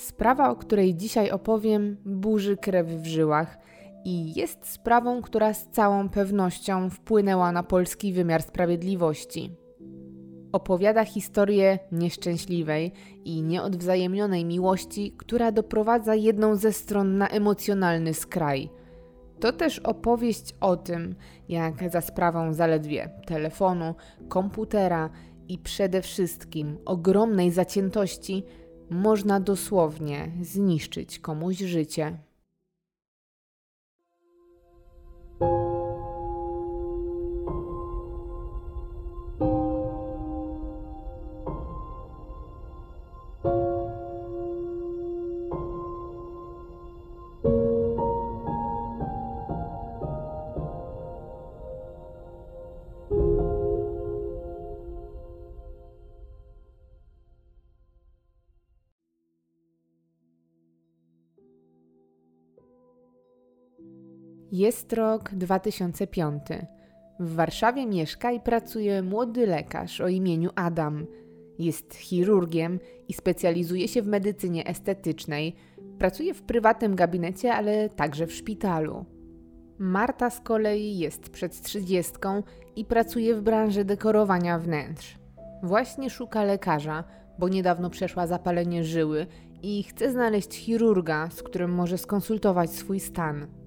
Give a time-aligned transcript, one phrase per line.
[0.00, 3.58] Sprawa, o której dzisiaj opowiem, burzy krew w żyłach
[4.04, 9.50] i jest sprawą, która z całą pewnością wpłynęła na polski wymiar sprawiedliwości.
[10.52, 12.92] Opowiada historię nieszczęśliwej
[13.24, 18.70] i nieodwzajemnionej miłości, która doprowadza jedną ze stron na emocjonalny skraj.
[19.40, 21.14] To też opowieść o tym,
[21.48, 23.94] jak za sprawą zaledwie telefonu,
[24.28, 25.10] komputera
[25.48, 28.44] i przede wszystkim ogromnej zaciętości
[28.90, 32.18] można dosłownie zniszczyć komuś życie.
[64.60, 66.42] Jest rok 2005.
[67.20, 71.06] W Warszawie mieszka i pracuje młody lekarz o imieniu Adam.
[71.58, 75.56] Jest chirurgiem i specjalizuje się w medycynie estetycznej.
[75.98, 79.04] Pracuje w prywatnym gabinecie, ale także w szpitalu.
[79.78, 82.42] Marta z kolei jest przed trzydziestką
[82.76, 85.18] i pracuje w branży dekorowania wnętrz.
[85.62, 87.04] Właśnie szuka lekarza,
[87.38, 89.26] bo niedawno przeszła zapalenie żyły
[89.62, 93.59] i chce znaleźć chirurga, z którym może skonsultować swój stan.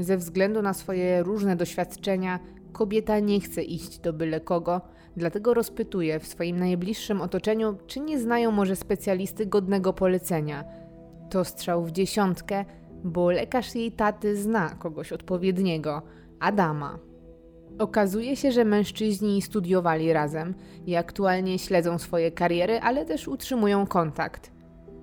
[0.00, 2.38] Ze względu na swoje różne doświadczenia,
[2.72, 4.80] kobieta nie chce iść do byle kogo,
[5.16, 10.64] dlatego rozpytuje w swoim najbliższym otoczeniu, czy nie znają może specjalisty godnego polecenia.
[11.30, 12.64] To strzał w dziesiątkę,
[13.04, 16.02] bo lekarz jej taty zna kogoś odpowiedniego
[16.40, 16.98] Adama.
[17.78, 20.54] Okazuje się, że mężczyźni studiowali razem
[20.86, 24.52] i aktualnie śledzą swoje kariery, ale też utrzymują kontakt.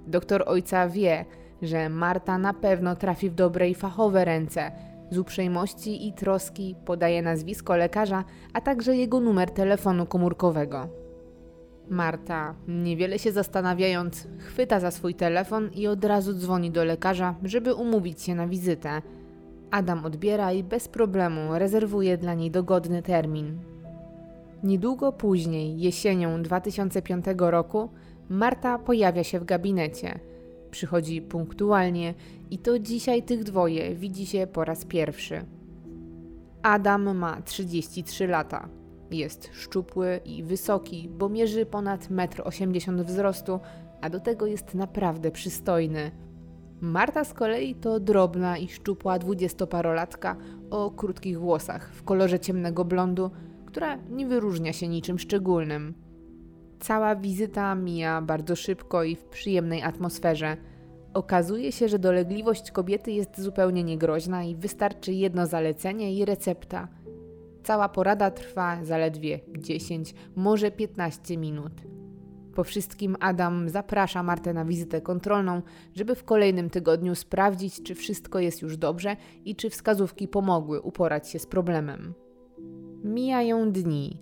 [0.07, 1.25] Doktor ojca wie,
[1.61, 4.71] że Marta na pewno trafi w dobre i fachowe ręce.
[5.09, 8.23] Z uprzejmości i troski podaje nazwisko lekarza,
[8.53, 10.87] a także jego numer telefonu komórkowego.
[11.89, 17.73] Marta, niewiele się zastanawiając, chwyta za swój telefon i od razu dzwoni do lekarza, żeby
[17.73, 19.01] umówić się na wizytę.
[19.71, 23.59] Adam odbiera i bez problemu rezerwuje dla niej dogodny termin.
[24.63, 27.89] Niedługo później, jesienią 2005 roku,
[28.29, 30.19] Marta pojawia się w gabinecie–
[30.77, 32.13] Przychodzi punktualnie
[32.51, 35.45] i to dzisiaj tych dwoje widzi się po raz pierwszy.
[36.63, 38.69] Adam ma 33 lata.
[39.11, 43.59] Jest szczupły i wysoki, bo mierzy ponad 1,80 m wzrostu,
[44.01, 46.11] a do tego jest naprawdę przystojny.
[46.81, 50.35] Marta z kolei to drobna i szczupła dwudziestoparolatka
[50.69, 53.31] o krótkich włosach w kolorze ciemnego blondu,
[53.65, 56.06] która nie wyróżnia się niczym szczególnym.
[56.79, 60.57] Cała wizyta mija bardzo szybko i w przyjemnej atmosferze.
[61.13, 66.87] Okazuje się, że dolegliwość kobiety jest zupełnie niegroźna i wystarczy jedno zalecenie i recepta.
[67.63, 71.73] Cała porada trwa zaledwie 10, może 15 minut.
[72.55, 75.61] Po wszystkim Adam zaprasza Martę na wizytę kontrolną,
[75.95, 81.29] żeby w kolejnym tygodniu sprawdzić, czy wszystko jest już dobrze i czy wskazówki pomogły uporać
[81.29, 82.13] się z problemem.
[83.03, 84.21] Mijają dni.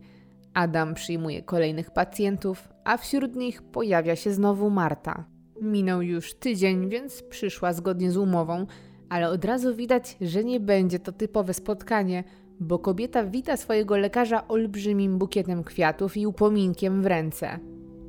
[0.55, 5.25] Adam przyjmuje kolejnych pacjentów, a wśród nich pojawia się znowu Marta.
[5.61, 8.65] Minął już tydzień, więc przyszła zgodnie z umową,
[9.09, 12.23] ale od razu widać, że nie będzie to typowe spotkanie,
[12.59, 17.59] bo kobieta wita swojego lekarza olbrzymim bukietem kwiatów i upominkiem w ręce.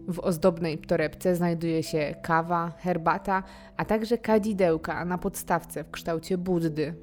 [0.08, 3.42] W ozdobnej torebce znajduje się kawa, herbata,
[3.76, 6.94] a także kadzidełka na podstawce w kształcie Buddy.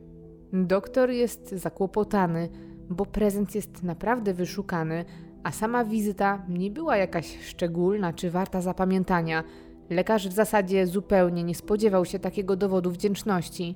[0.54, 2.50] Doktor jest zakłopotany,
[2.90, 5.06] bo prezent jest naprawdę wyszukany,
[5.44, 9.44] a sama wizyta nie była jakaś szczególna czy warta zapamiętania.
[9.90, 13.76] Lekarz w zasadzie zupełnie nie spodziewał się takiego dowodu wdzięczności.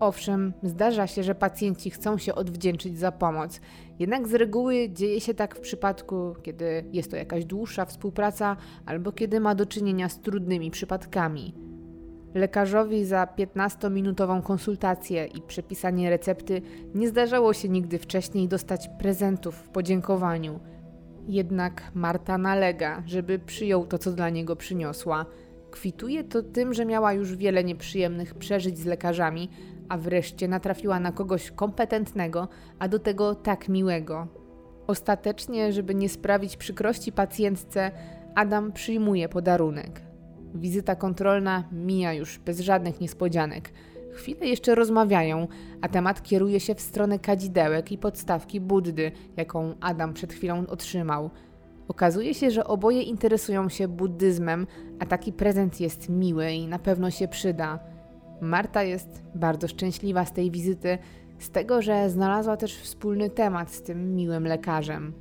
[0.00, 3.60] Owszem, zdarza się, że pacjenci chcą się odwdzięczyć za pomoc,
[3.98, 8.56] jednak z reguły dzieje się tak w przypadku, kiedy jest to jakaś dłuższa współpraca
[8.86, 11.54] albo kiedy ma do czynienia z trudnymi przypadkami.
[12.34, 16.62] Lekarzowi za 15-minutową konsultację i przepisanie recepty
[16.94, 20.60] nie zdarzało się nigdy wcześniej dostać prezentów w podziękowaniu.
[21.28, 25.26] Jednak Marta nalega, żeby przyjął to, co dla niego przyniosła.
[25.70, 29.50] Kwituje to tym, że miała już wiele nieprzyjemnych przeżyć z lekarzami,
[29.88, 34.26] a wreszcie natrafiła na kogoś kompetentnego, a do tego tak miłego.
[34.86, 37.90] Ostatecznie, żeby nie sprawić przykrości pacjentce,
[38.34, 40.00] Adam przyjmuje podarunek.
[40.54, 43.72] Wizyta kontrolna mija już bez żadnych niespodzianek.
[44.16, 45.48] Chwilę jeszcze rozmawiają,
[45.80, 51.30] a temat kieruje się w stronę kadzidełek i podstawki Buddy, jaką Adam przed chwilą otrzymał.
[51.88, 54.66] Okazuje się, że oboje interesują się buddyzmem,
[55.00, 57.78] a taki prezent jest miły i na pewno się przyda.
[58.40, 60.98] Marta jest bardzo szczęśliwa z tej wizyty,
[61.38, 65.12] z tego, że znalazła też wspólny temat z tym miłym lekarzem.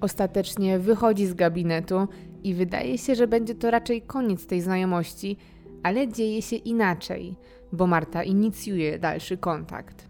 [0.00, 2.08] Ostatecznie wychodzi z gabinetu
[2.44, 5.36] i wydaje się, że będzie to raczej koniec tej znajomości,
[5.82, 7.36] ale dzieje się inaczej,
[7.72, 10.08] bo Marta inicjuje dalszy kontakt.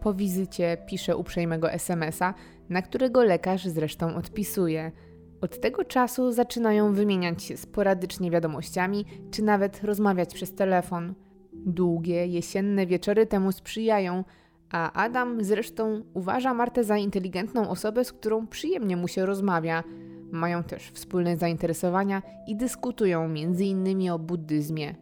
[0.00, 2.34] Po wizycie pisze uprzejmego SMS-a,
[2.68, 4.92] na którego lekarz zresztą odpisuje.
[5.40, 11.14] Od tego czasu zaczynają wymieniać się sporadycznie wiadomościami, czy nawet rozmawiać przez telefon.
[11.52, 14.24] Długie, jesienne wieczory temu sprzyjają,
[14.70, 19.84] a Adam zresztą uważa Martę za inteligentną osobę, z którą przyjemnie mu się rozmawia.
[20.30, 24.10] Mają też wspólne zainteresowania i dyskutują m.in.
[24.10, 25.01] o buddyzmie.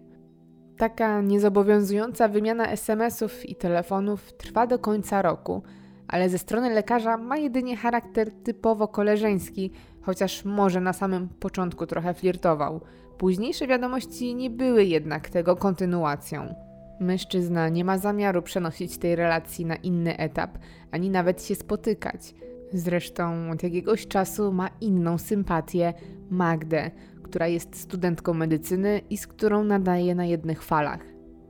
[0.80, 5.62] Taka niezobowiązująca wymiana SMS-ów i telefonów trwa do końca roku,
[6.08, 9.70] ale ze strony lekarza ma jedynie charakter typowo koleżeński,
[10.02, 12.80] chociaż może na samym początku trochę flirtował.
[13.18, 16.54] Późniejsze wiadomości nie były jednak tego kontynuacją.
[17.00, 20.58] Mężczyzna nie ma zamiaru przenosić tej relacji na inny etap,
[20.90, 22.34] ani nawet się spotykać.
[22.72, 25.94] Zresztą od jakiegoś czasu ma inną sympatię
[26.30, 26.90] Magdę,
[27.30, 31.00] która jest studentką medycyny i z którą nadaje na jednych falach.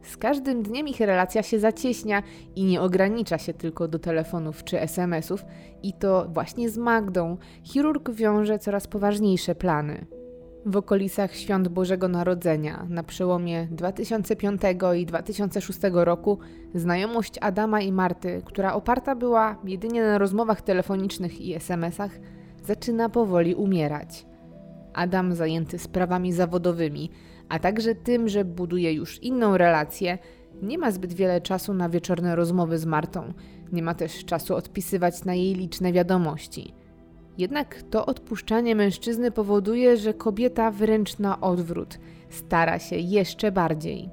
[0.03, 2.23] Z każdym dniem ich relacja się zacieśnia
[2.57, 5.45] i nie ogranicza się tylko do telefonów czy SMS-ów,
[5.83, 10.07] i to właśnie z Magdą chirurg wiąże coraz poważniejsze plany.
[10.67, 14.63] W okolicach świąt Bożego Narodzenia, na przełomie 2005
[14.97, 16.39] i 2006 roku,
[16.75, 22.11] znajomość Adama i Marty, która oparta była jedynie na rozmowach telefonicznych i SMS-ach,
[22.65, 24.30] zaczyna powoli umierać.
[24.93, 27.11] Adam zajęty sprawami zawodowymi,
[27.49, 30.19] a także tym, że buduje już inną relację,
[30.63, 33.33] nie ma zbyt wiele czasu na wieczorne rozmowy z Martą,
[33.73, 36.75] nie ma też czasu odpisywać na jej liczne wiadomości.
[37.39, 41.99] Jednak to odpuszczanie mężczyzny powoduje, że kobieta wręcz na odwrót
[42.29, 44.11] stara się jeszcze bardziej.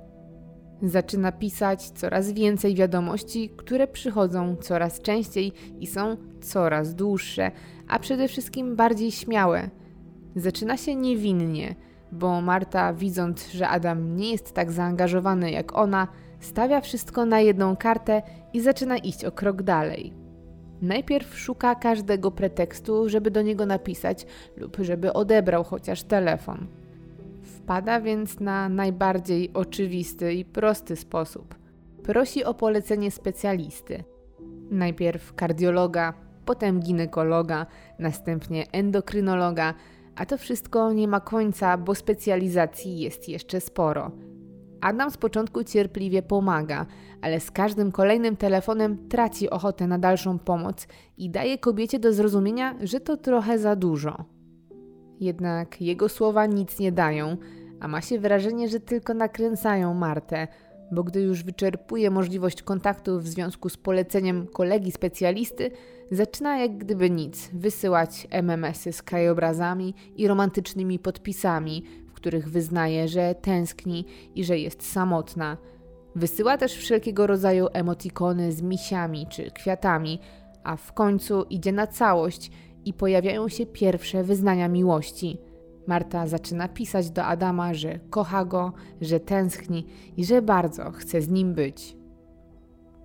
[0.81, 7.51] Zaczyna pisać coraz więcej wiadomości, które przychodzą coraz częściej i są coraz dłuższe,
[7.87, 9.69] a przede wszystkim bardziej śmiałe.
[10.37, 11.75] Zaczyna się niewinnie,
[12.11, 16.07] bo Marta, widząc, że Adam nie jest tak zaangażowany jak ona,
[16.39, 18.21] stawia wszystko na jedną kartę
[18.53, 20.13] i zaczyna iść o krok dalej.
[20.81, 24.25] Najpierw szuka każdego pretekstu, żeby do niego napisać
[24.57, 26.67] lub żeby odebrał chociaż telefon.
[27.43, 31.55] Wpada więc na najbardziej oczywisty i prosty sposób.
[32.03, 34.03] Prosi o polecenie specjalisty.
[34.71, 36.13] Najpierw kardiologa,
[36.45, 37.65] potem ginekologa,
[37.99, 39.73] następnie endokrynologa,
[40.17, 44.11] a to wszystko nie ma końca, bo specjalizacji jest jeszcze sporo.
[44.81, 46.85] Adam z początku cierpliwie pomaga,
[47.21, 50.87] ale z każdym kolejnym telefonem traci ochotę na dalszą pomoc
[51.17, 54.25] i daje kobiecie do zrozumienia, że to trochę za dużo.
[55.19, 57.37] Jednak jego słowa nic nie dają,
[57.79, 60.47] a ma się wrażenie, że tylko nakręcają Martę,
[60.91, 65.71] bo gdy już wyczerpuje możliwość kontaktu w związku z poleceniem kolegi specjalisty,
[66.11, 71.83] zaczyna jak gdyby nic wysyłać MMS-y z krajobrazami i romantycznymi podpisami,
[72.17, 74.05] których wyznaje, że tęskni
[74.35, 75.57] i że jest samotna.
[76.15, 80.19] Wysyła też wszelkiego rodzaju emotikony z misiami czy kwiatami,
[80.63, 82.51] a w końcu idzie na całość
[82.85, 85.37] i pojawiają się pierwsze wyznania miłości.
[85.87, 89.85] Marta zaczyna pisać do Adama, że kocha go, że tęskni
[90.17, 91.97] i że bardzo chce z nim być.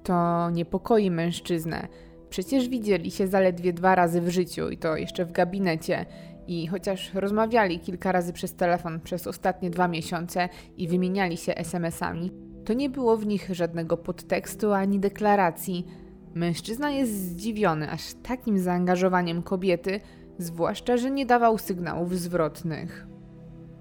[0.03, 1.89] To niepokoi mężczyznę.
[2.31, 6.07] Przecież widzieli się zaledwie dwa razy w życiu i to jeszcze w gabinecie
[6.47, 12.33] i chociaż rozmawiali kilka razy przez telefon przez ostatnie dwa miesiące i wymieniali się SMS-ami,
[12.65, 15.87] to nie było w nich żadnego podtekstu ani deklaracji.
[16.35, 20.01] Mężczyzna jest zdziwiony aż takim zaangażowaniem kobiety,
[20.43, 23.07] zwłaszcza, że nie dawał sygnałów zwrotnych.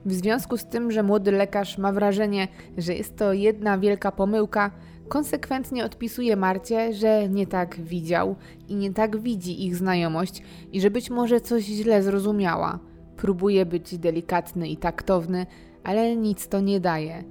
[0.06, 4.72] W związku z tym, że młody lekarz ma wrażenie, że jest to jedna wielka pomyłka,
[5.10, 8.36] konsekwentnie odpisuje Marcie, że nie tak widział
[8.68, 12.80] i nie tak widzi ich znajomość i że być może coś źle zrozumiała.
[13.18, 15.46] Próbuje być delikatny i taktowny,
[15.84, 17.24] ale nic to nie daje.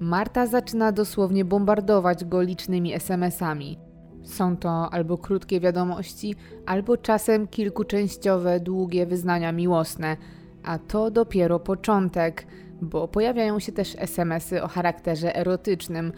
[0.00, 3.85] Marta zaczyna dosłownie bombardować go licznymi SMS-ami.
[4.26, 6.34] Są to albo krótkie wiadomości,
[6.66, 10.16] albo czasem kilkuczęściowe, długie wyznania miłosne,
[10.64, 12.46] a to dopiero początek,
[12.82, 16.12] bo pojawiają się też SMS-y o charakterze erotycznym,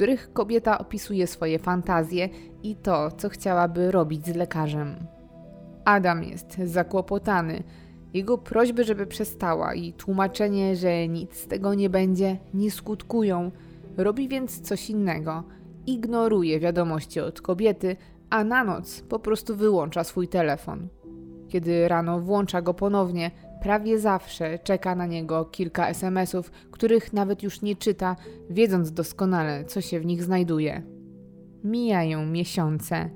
[0.00, 2.28] których kobieta opisuje swoje fantazje
[2.62, 4.96] i to, co chciałaby robić z lekarzem.
[5.84, 7.62] Adam jest zakłopotany.
[8.14, 13.50] Jego prośby, żeby przestała i tłumaczenie, że nic z tego nie będzie, nie skutkują.
[13.96, 15.44] Robi więc coś innego.
[15.90, 17.96] Ignoruje wiadomości od kobiety,
[18.30, 20.88] a na noc po prostu wyłącza swój telefon.
[21.48, 23.30] Kiedy rano włącza go ponownie,
[23.62, 28.16] prawie zawsze czeka na niego kilka SMS-ów, których nawet już nie czyta,
[28.50, 30.82] wiedząc doskonale, co się w nich znajduje.
[31.64, 33.10] Mijają miesiące.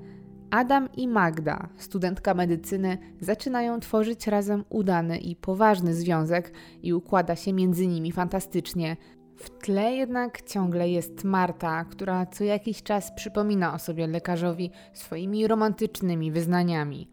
[0.51, 6.51] Adam i Magda, studentka medycyny, zaczynają tworzyć razem udany i poważny związek
[6.83, 8.97] i układa się między nimi fantastycznie.
[9.35, 15.47] W tle jednak ciągle jest Marta, która co jakiś czas przypomina o sobie lekarzowi swoimi
[15.47, 17.09] romantycznymi wyznaniami.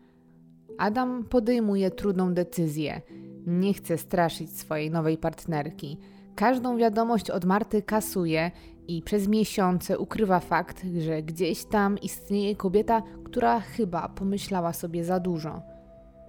[0.79, 3.01] Adam podejmuje trudną decyzję.
[3.47, 5.99] Nie chce straszyć swojej nowej partnerki.
[6.35, 8.51] Każdą wiadomość od Marty kasuje
[8.89, 15.21] i przez miesiące ukrywa fakt, że gdzieś tam istnieje kobieta, która chyba pomyślała sobie za
[15.21, 15.63] dużo.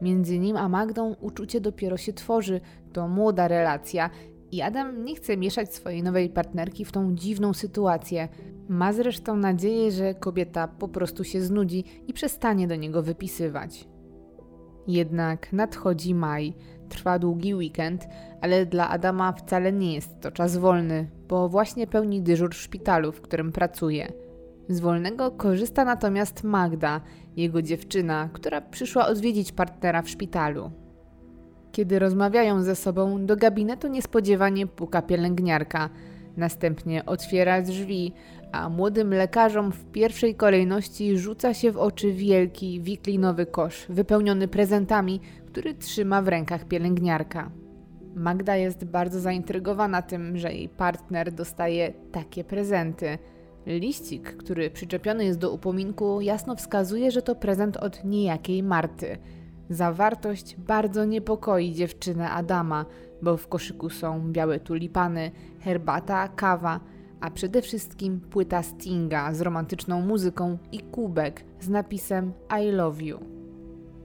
[0.02, 2.62] Między nim a Magdą uczucie dopiero się tworzy,
[2.94, 4.10] to młoda relacja
[4.54, 8.28] i Adam nie chce mieszać swojej nowej partnerki w tą dziwną sytuację.
[8.70, 13.88] Ma zresztą nadzieję, że kobieta po prostu się znudzi i przestanie do niego wypisywać.
[14.88, 16.54] Jednak nadchodzi maj,
[16.90, 18.08] trwa długi weekend,
[18.42, 23.12] ale dla Adama wcale nie jest to czas wolny, bo właśnie pełni dyżur w szpitalu,
[23.12, 24.14] w którym pracuje.
[24.70, 27.02] Z wolnego korzysta natomiast Magda,
[27.36, 30.83] jego dziewczyna, która przyszła odwiedzić partnera w szpitalu.
[31.74, 35.90] Kiedy rozmawiają ze sobą, do gabinetu niespodziewanie puka pielęgniarka.
[36.38, 38.14] Następnie otwiera drzwi,
[38.52, 45.20] a młodym lekarzom w pierwszej kolejności rzuca się w oczy wielki, wiklinowy kosz wypełniony prezentami,
[45.46, 47.52] który trzyma w rękach pielęgniarka.
[48.16, 53.18] Magda jest bardzo zaintrygowana tym, że jej partner dostaje takie prezenty.
[53.66, 59.18] Liścik, który przyczepiony jest do upominku, jasno wskazuje, że to prezent od niejakiej Marty.
[59.74, 62.86] Zawartość bardzo niepokoi dziewczynę Adama,
[63.22, 66.80] bo w koszyku są białe tulipany, herbata, kawa,
[67.22, 73.20] a przede wszystkim płyta Stinga z romantyczną muzyką i kubek z napisem I love you.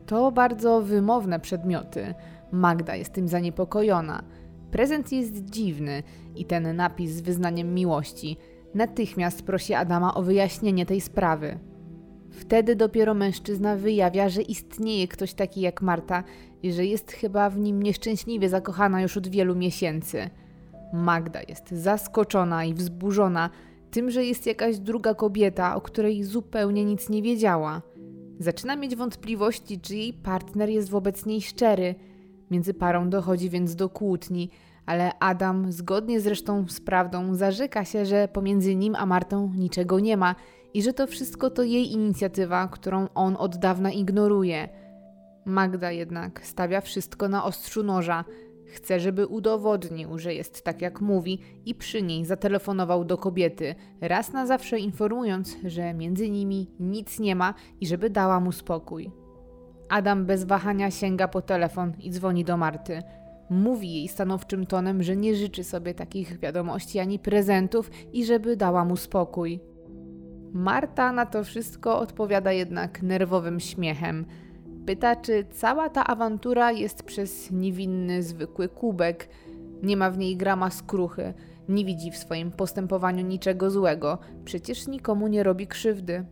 [0.06, 2.14] To bardzo wymowne przedmioty.
[2.52, 4.22] Magda jest tym zaniepokojona.
[4.70, 6.02] Prezent jest dziwny
[6.36, 8.36] i ten napis z wyznaniem miłości.
[8.74, 11.58] Natychmiast prosi Adama o wyjaśnienie tej sprawy.
[12.38, 16.24] Wtedy dopiero mężczyzna wyjawia, że istnieje ktoś taki jak Marta
[16.62, 20.30] i że jest chyba w nim nieszczęśliwie zakochana już od wielu miesięcy.
[20.92, 23.50] Magda jest zaskoczona i wzburzona
[23.90, 27.82] tym, że jest jakaś druga kobieta, o której zupełnie nic nie wiedziała.
[28.38, 31.94] Zaczyna mieć wątpliwości, czy jej partner jest wobec niej szczery.
[32.50, 34.50] Między parą dochodzi więc do kłótni,
[34.88, 40.16] ale Adam, zgodnie zresztą z prawdą, zarzeka się, że pomiędzy nim a Martą niczego nie
[40.16, 40.34] ma
[40.74, 44.68] i że to wszystko to jej inicjatywa, którą on od dawna ignoruje.
[45.44, 48.24] Magda jednak stawia wszystko na ostrzu noża.
[48.66, 54.32] Chce, żeby udowodnił, że jest tak jak mówi i przy niej zatelefonował do kobiety, raz
[54.32, 59.10] na zawsze informując, że między nimi nic nie ma i żeby dała mu spokój.
[59.88, 63.02] Adam bez wahania sięga po telefon i dzwoni do Marty.
[63.50, 68.84] Mówi jej stanowczym tonem, że nie życzy sobie takich wiadomości ani prezentów i żeby dała
[68.84, 69.60] mu spokój.
[70.52, 74.26] Marta na to wszystko odpowiada jednak nerwowym śmiechem.
[74.86, 79.28] Pyta, czy cała ta awantura jest przez niewinny, zwykły kubek.
[79.82, 81.34] Nie ma w niej grama skruchy,
[81.68, 86.24] nie widzi w swoim postępowaniu niczego złego, przecież nikomu nie robi krzywdy.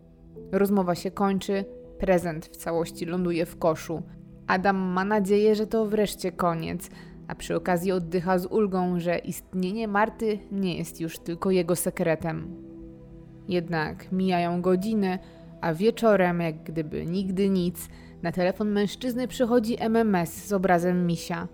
[0.51, 1.65] Rozmowa się kończy,
[1.99, 4.01] prezent w całości ląduje w koszu.
[4.47, 6.89] Adam ma nadzieję, że to wreszcie koniec,
[7.27, 12.55] a przy okazji oddycha z ulgą, że istnienie Marty nie jest już tylko jego sekretem.
[13.47, 15.19] Jednak mijają godziny,
[15.61, 17.89] a wieczorem, jak gdyby nigdy nic,
[18.21, 21.47] na telefon mężczyzny przychodzi MMS z obrazem misia.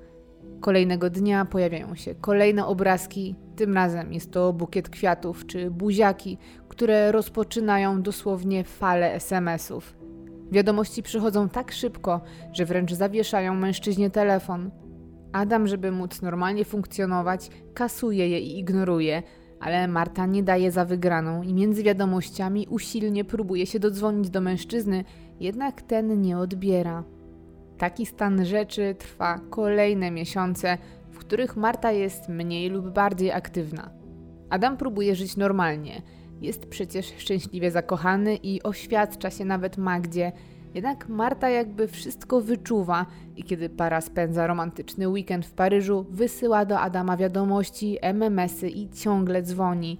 [0.60, 6.38] Kolejnego dnia pojawiają się kolejne obrazki, tym razem jest to bukiet kwiatów czy buziaki,
[6.70, 9.96] które rozpoczynają dosłownie fale SMS-ów.
[10.52, 14.72] Wiadomości przychodzą tak szybko, że wręcz zawieszają mężczyźnie telefon.
[15.34, 19.24] Adam, żeby móc normalnie funkcjonować, kasuje je i ignoruje,
[19.60, 25.04] ale Marta nie daje za wygraną i między wiadomościami usilnie próbuje się dodzwonić do mężczyzny,
[25.40, 27.04] jednak ten nie odbiera.
[27.78, 30.78] Taki stan rzeczy trwa kolejne miesiące,
[31.12, 33.90] w których Marta jest mniej lub bardziej aktywna.
[34.50, 36.02] Adam próbuje żyć normalnie.
[36.42, 40.32] Jest przecież szczęśliwie zakochany i oświadcza się nawet Magdzie,
[40.74, 46.80] jednak Marta jakby wszystko wyczuwa i kiedy para spędza romantyczny weekend w Paryżu, wysyła do
[46.80, 50.00] Adama wiadomości, MMS-y i ciągle dzwoni.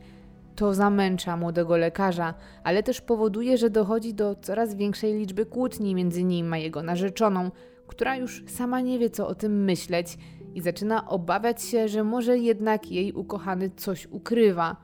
[0.56, 6.24] To zamęcza młodego lekarza, ale też powoduje, że dochodzi do coraz większej liczby kłótni między
[6.24, 7.52] nim a jego narzeczoną,
[7.88, 10.18] która już sama nie wie, co o tym myśleć
[10.56, 14.76] i zaczyna obawiać się, że może jednak jej ukochany coś ukrywa.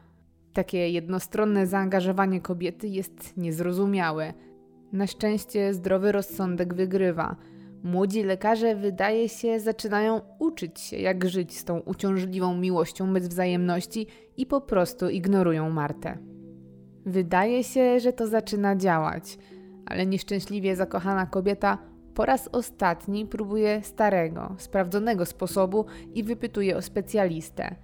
[0.54, 4.34] Takie jednostronne zaangażowanie kobiety jest niezrozumiałe.
[4.94, 7.36] Na szczęście zdrowy rozsądek wygrywa.
[7.84, 14.08] Młodzi lekarze, wydaje się, zaczynają uczyć się, jak żyć z tą uciążliwą miłością bez wzajemności
[14.38, 16.18] i po prostu ignorują Martę.
[17.06, 19.38] Wydaje się, że to zaczyna działać,
[19.86, 21.78] ale nieszczęśliwie zakochana kobieta
[22.14, 27.76] po raz ostatni próbuje starego, sprawdzonego sposobu i wypytuje o specjalistę.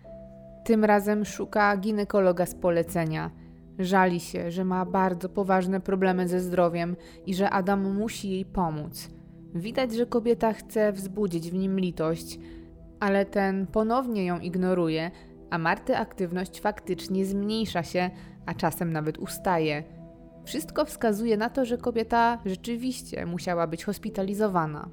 [0.65, 3.31] Tym razem szuka ginekologa z polecenia.
[3.79, 9.09] Żali się, że ma bardzo poważne problemy ze zdrowiem i że Adam musi jej pomóc.
[9.55, 12.39] Widać, że kobieta chce wzbudzić w nim litość,
[12.99, 15.11] ale ten ponownie ją ignoruje,
[15.49, 18.09] a Marty aktywność faktycznie zmniejsza się,
[18.45, 19.83] a czasem nawet ustaje.
[20.45, 24.89] Wszystko wskazuje na to, że kobieta rzeczywiście musiała być hospitalizowana.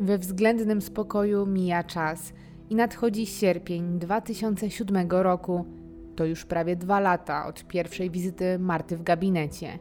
[0.00, 2.32] We względnym spokoju mija czas
[2.70, 5.81] i nadchodzi sierpień 2007 roku.
[6.16, 9.78] To już prawie dwa lata od pierwszej wizyty Marty w gabinecie.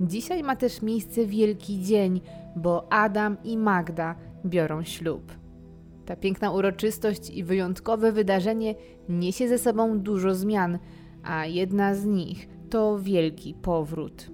[0.00, 2.20] Dzisiaj ma też miejsce wielki dzień,
[2.56, 5.32] bo Adam i Magda biorą ślub.
[6.06, 8.74] Ta piękna uroczystość i wyjątkowe wydarzenie
[9.08, 10.78] niesie ze sobą dużo zmian,
[11.24, 14.30] a jedna z nich to wielki powrót.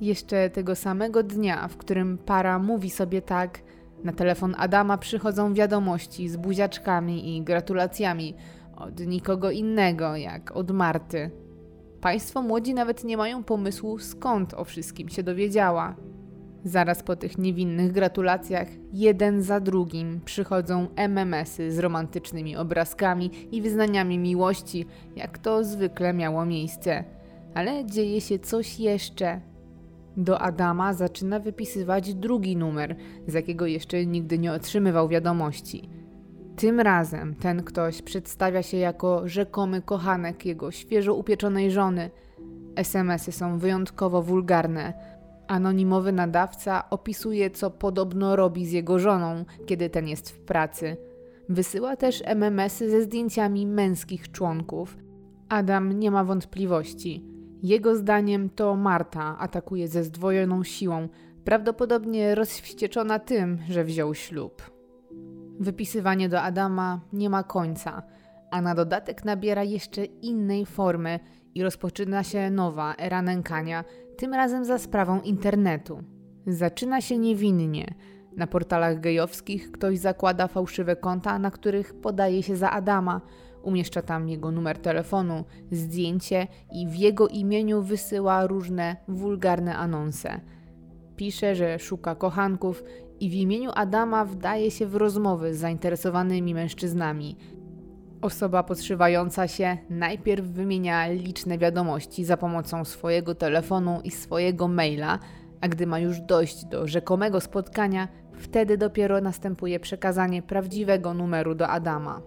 [0.00, 3.62] Jeszcze tego samego dnia, w którym para mówi sobie tak,
[4.04, 8.34] na telefon Adama przychodzą wiadomości z buziaczkami i gratulacjami
[8.78, 11.30] od nikogo innego jak od Marty.
[12.00, 15.96] Państwo młodzi nawet nie mają pomysłu, skąd o wszystkim się dowiedziała.
[16.64, 24.18] Zaraz po tych niewinnych gratulacjach, jeden za drugim przychodzą MMS-y z romantycznymi obrazkami i wyznaniami
[24.18, 27.04] miłości, jak to zwykle miało miejsce.
[27.54, 29.40] Ale dzieje się coś jeszcze.
[30.16, 35.97] Do Adama zaczyna wypisywać drugi numer, z jakiego jeszcze nigdy nie otrzymywał wiadomości.
[36.58, 42.10] Tym razem ten ktoś przedstawia się jako rzekomy kochanek jego świeżo upieczonej żony.
[42.76, 44.92] SMSy są wyjątkowo wulgarne.
[45.46, 50.96] Anonimowy nadawca opisuje, co podobno robi z jego żoną, kiedy ten jest w pracy.
[51.48, 54.96] Wysyła też MMSy ze zdjęciami męskich członków.
[55.48, 57.24] Adam nie ma wątpliwości.
[57.62, 61.08] Jego zdaniem to Marta atakuje ze zdwojoną siłą,
[61.44, 64.77] prawdopodobnie rozwścieczona tym, że wziął ślub.
[65.60, 68.02] Wypisywanie do Adama nie ma końca,
[68.50, 71.20] a na dodatek nabiera jeszcze innej formy
[71.54, 73.84] i rozpoczyna się nowa era nękania,
[74.16, 76.02] tym razem za sprawą internetu.
[76.46, 77.94] Zaczyna się niewinnie.
[78.36, 83.20] Na portalach gejowskich ktoś zakłada fałszywe konta, na których podaje się za Adama,
[83.62, 90.40] umieszcza tam jego numer telefonu, zdjęcie i w jego imieniu wysyła różne wulgarne anonse.
[91.16, 92.82] Pisze, że szuka kochanków
[93.20, 97.36] i w imieniu Adama wdaje się w rozmowy z zainteresowanymi mężczyznami.
[98.22, 105.18] Osoba podszywająca się najpierw wymienia liczne wiadomości za pomocą swojego telefonu i swojego maila,
[105.60, 111.68] a gdy ma już dojść do rzekomego spotkania, wtedy dopiero następuje przekazanie prawdziwego numeru do
[111.68, 112.22] Adama.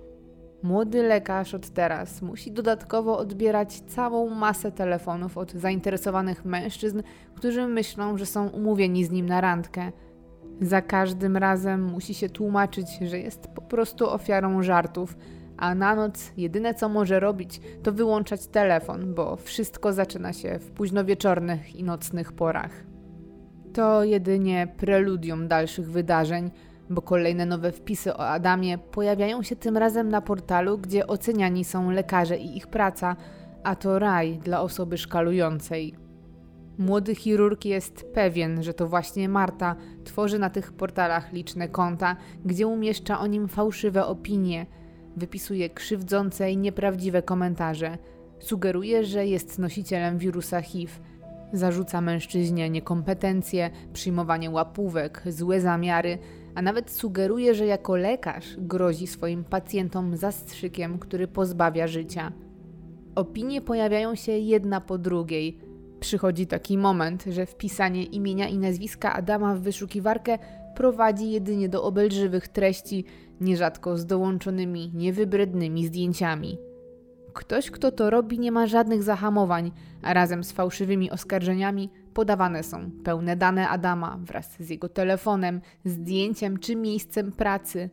[0.63, 7.01] Młody lekarz od teraz musi dodatkowo odbierać całą masę telefonów od zainteresowanych mężczyzn,
[7.35, 9.91] którzy myślą, że są umówieni z nim na randkę.
[10.61, 15.17] Za każdym razem musi się tłumaczyć, że jest po prostu ofiarą żartów,
[15.57, 20.71] a na noc jedyne co może robić, to wyłączać telefon, bo wszystko zaczyna się w
[20.71, 22.71] późnowieczornych i nocnych porach.
[23.73, 26.51] To jedynie preludium dalszych wydarzeń,
[26.89, 31.91] bo kolejne nowe wpisy o Adamie pojawiają się tym razem na portalu, gdzie oceniani są
[31.91, 33.15] lekarze i ich praca,
[33.63, 35.95] a to raj dla osoby szkalującej.
[36.81, 42.15] Młody chirurg jest pewien, że to właśnie Marta tworzy na tych portalach liczne konta,
[42.45, 44.65] gdzie umieszcza o nim fałszywe opinie,
[45.15, 47.97] wypisuje krzywdzące i nieprawdziwe komentarze,
[48.39, 50.93] sugeruje, że jest nosicielem wirusa HIV,
[51.53, 56.17] zarzuca mężczyźnie niekompetencje, przyjmowanie łapówek, złe zamiary,
[56.55, 62.31] a nawet sugeruje, że jako lekarz grozi swoim pacjentom zastrzykiem, który pozbawia życia.
[63.15, 65.57] Opinie pojawiają się jedna po drugiej–
[66.01, 70.37] Przychodzi taki moment, że wpisanie imienia i nazwiska Adama w wyszukiwarkę
[70.75, 73.05] prowadzi jedynie do obelżywych treści,
[73.41, 76.57] nierzadko z dołączonymi niewybrednymi zdjęciami.
[77.33, 82.91] Ktoś, kto to robi, nie ma żadnych zahamowań, a razem z fałszywymi oskarżeniami podawane są
[83.03, 87.89] pełne dane Adama wraz z jego telefonem, zdjęciem czy miejscem pracy.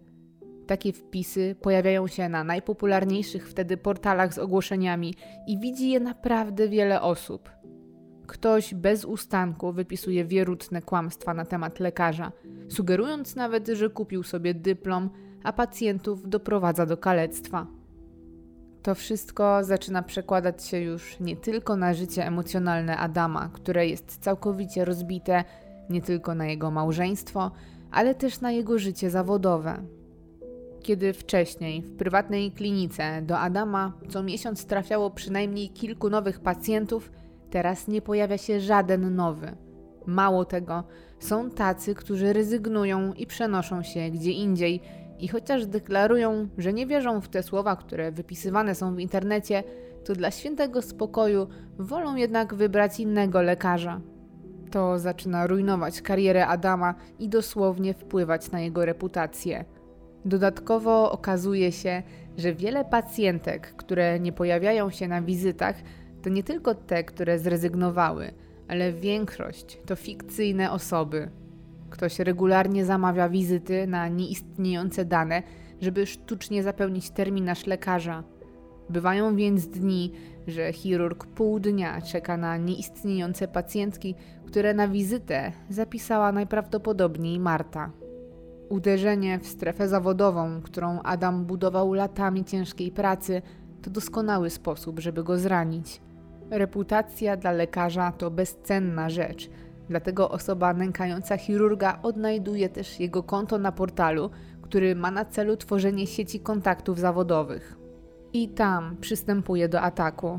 [0.67, 5.15] Takie wpisy pojawiają się na najpopularniejszych wtedy portalach z ogłoszeniami
[5.47, 7.59] i widzi je naprawdę wiele osób.
[8.29, 12.33] Ktoś bez ustanku wypisuje wierutne kłamstwa na temat lekarza,
[12.69, 15.11] sugerując nawet, że kupił sobie dyplom,
[15.45, 17.67] a pacjentów doprowadza do kalectwa.
[18.83, 24.85] To wszystko zaczyna przekładać się już nie tylko na życie emocjonalne Adama, które jest całkowicie
[24.85, 25.45] rozbite,
[25.91, 27.51] nie tylko na jego małżeństwo,
[27.91, 29.83] ale też na jego życie zawodowe.
[30.83, 37.11] Kiedy wcześniej w prywatnej klinice do Adama co miesiąc trafiało przynajmniej kilku nowych pacjentów,
[37.51, 39.57] teraz nie pojawia się żaden nowy.
[40.07, 40.85] Mało tego,
[41.19, 44.83] są tacy, którzy rezygnują i przenoszą się gdzie indziej,
[45.19, 49.63] i chociaż deklarują, że nie wierzą w te słowa, które wypisywane są w internecie,
[50.05, 54.01] to dla świętego spokoju wolą jednak wybrać innego lekarza.
[54.71, 59.65] To zaczyna rujnować karierę Adama i dosłownie wpływać na jego reputację.
[60.25, 62.03] Dodatkowo okazuje się,
[62.37, 65.77] że wiele pacjentek, które nie pojawiają się na wizytach,
[66.23, 68.33] to nie tylko te, które zrezygnowały,
[68.69, 71.31] ale większość to fikcyjne osoby.
[71.91, 75.43] Ktoś regularnie zamawia wizyty na nieistniejące dane,
[75.81, 78.25] żeby sztucznie zapełnić terminarz lekarza.
[78.91, 80.13] Bywają więc dni,
[80.47, 84.15] że chirurg pół dnia czeka na nieistniejące pacjentki,
[84.47, 87.91] które na wizytę zapisała najprawdopodobniej Marta.
[88.69, 93.43] Uderzenie w strefę zawodową, którą Adam budował latami ciężkiej pracy,
[93.83, 96.01] to doskonały sposób, żeby go zranić.
[96.51, 99.51] Reputacja dla lekarza to bezcenna rzecz,
[99.89, 104.31] dlatego osoba nękająca chirurga odnajduje też jego konto na portalu,
[104.63, 107.77] który ma na celu tworzenie sieci kontaktów zawodowych.
[108.33, 110.39] I tam przystępuje do ataku.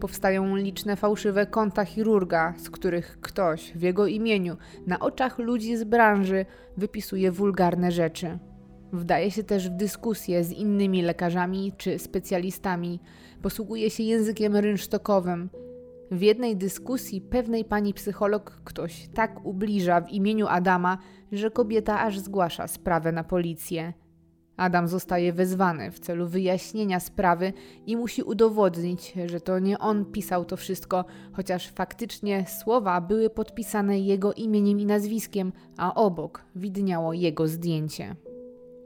[0.00, 5.84] Powstają liczne fałszywe konta chirurga, z których ktoś w jego imieniu na oczach ludzi z
[5.84, 6.46] branży
[6.76, 8.38] wypisuje wulgarne rzeczy.
[8.92, 13.00] Wdaje się też w dyskusje z innymi lekarzami czy specjalistami,
[13.42, 15.50] posługuje się językiem rynsztokowym.
[16.10, 20.98] W jednej dyskusji pewnej pani psycholog ktoś tak ubliża w imieniu Adama,
[21.32, 23.92] że kobieta aż zgłasza sprawę na policję.
[24.56, 27.52] Adam zostaje wezwany w celu wyjaśnienia sprawy
[27.86, 34.00] i musi udowodnić, że to nie on pisał to wszystko, chociaż faktycznie słowa były podpisane
[34.00, 38.16] jego imieniem i nazwiskiem, a obok widniało jego zdjęcie.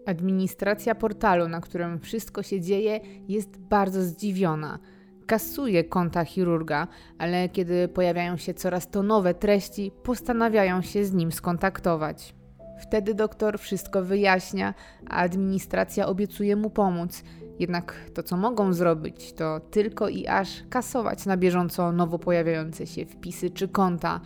[0.06, 4.78] Administracja portalu, na którym wszystko się dzieje, jest bardzo zdziwiona.
[5.26, 6.88] Kasuje konta chirurga,
[7.18, 12.34] ale kiedy pojawiają się coraz to nowe treści, postanawiają się z nim skontaktować.
[12.80, 14.74] Wtedy doktor wszystko wyjaśnia,
[15.10, 17.22] a administracja obiecuje mu pomóc.
[17.58, 23.06] Jednak to, co mogą zrobić, to tylko i aż kasować na bieżąco nowo pojawiające się
[23.06, 24.20] wpisy czy konta.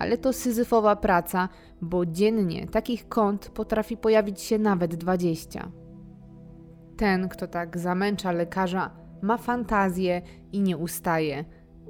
[0.00, 1.48] Ale to syzyfowa praca,
[1.82, 5.70] bo dziennie takich kont potrafi pojawić się nawet 20.
[6.96, 8.90] Ten, kto tak zamęcza lekarza,
[9.22, 11.44] ma fantazję i nie ustaje.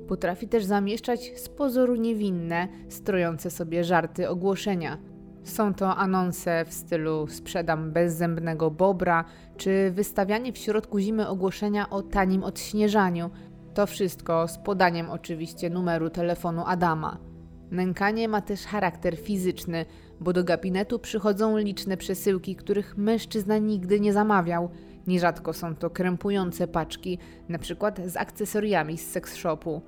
[0.09, 4.99] Potrafi też zamieszczać z pozoru niewinne, strojące sobie żarty ogłoszenia–
[5.44, 9.25] są to anonse w stylu sprzedam bezzębnego bobra,
[9.57, 13.31] czy wystawianie w środku zimy ogłoszenia o tanim odśnieżaniu.
[13.75, 17.30] To wszystko z podaniem oczywiście numeru telefonu Adama.
[17.70, 19.87] Nękanie ma też charakter fizyczny,
[20.20, 24.70] bo do gabinetu przychodzą liczne przesyłki, których mężczyzna nigdy nie zamawiał.
[25.06, 27.18] Nierzadko są to krępujące paczki,
[27.59, 29.83] przykład z akcesoriami z seks shopu.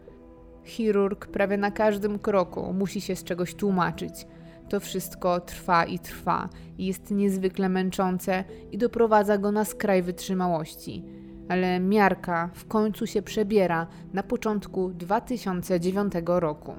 [0.64, 4.14] Chirurg prawie na każdym kroku musi się z czegoś tłumaczyć–
[4.72, 11.04] to wszystko trwa i trwa jest niezwykle męczące i doprowadza go na skraj wytrzymałości.
[11.48, 16.74] Ale miarka w końcu się przebiera na początku 2009 roku.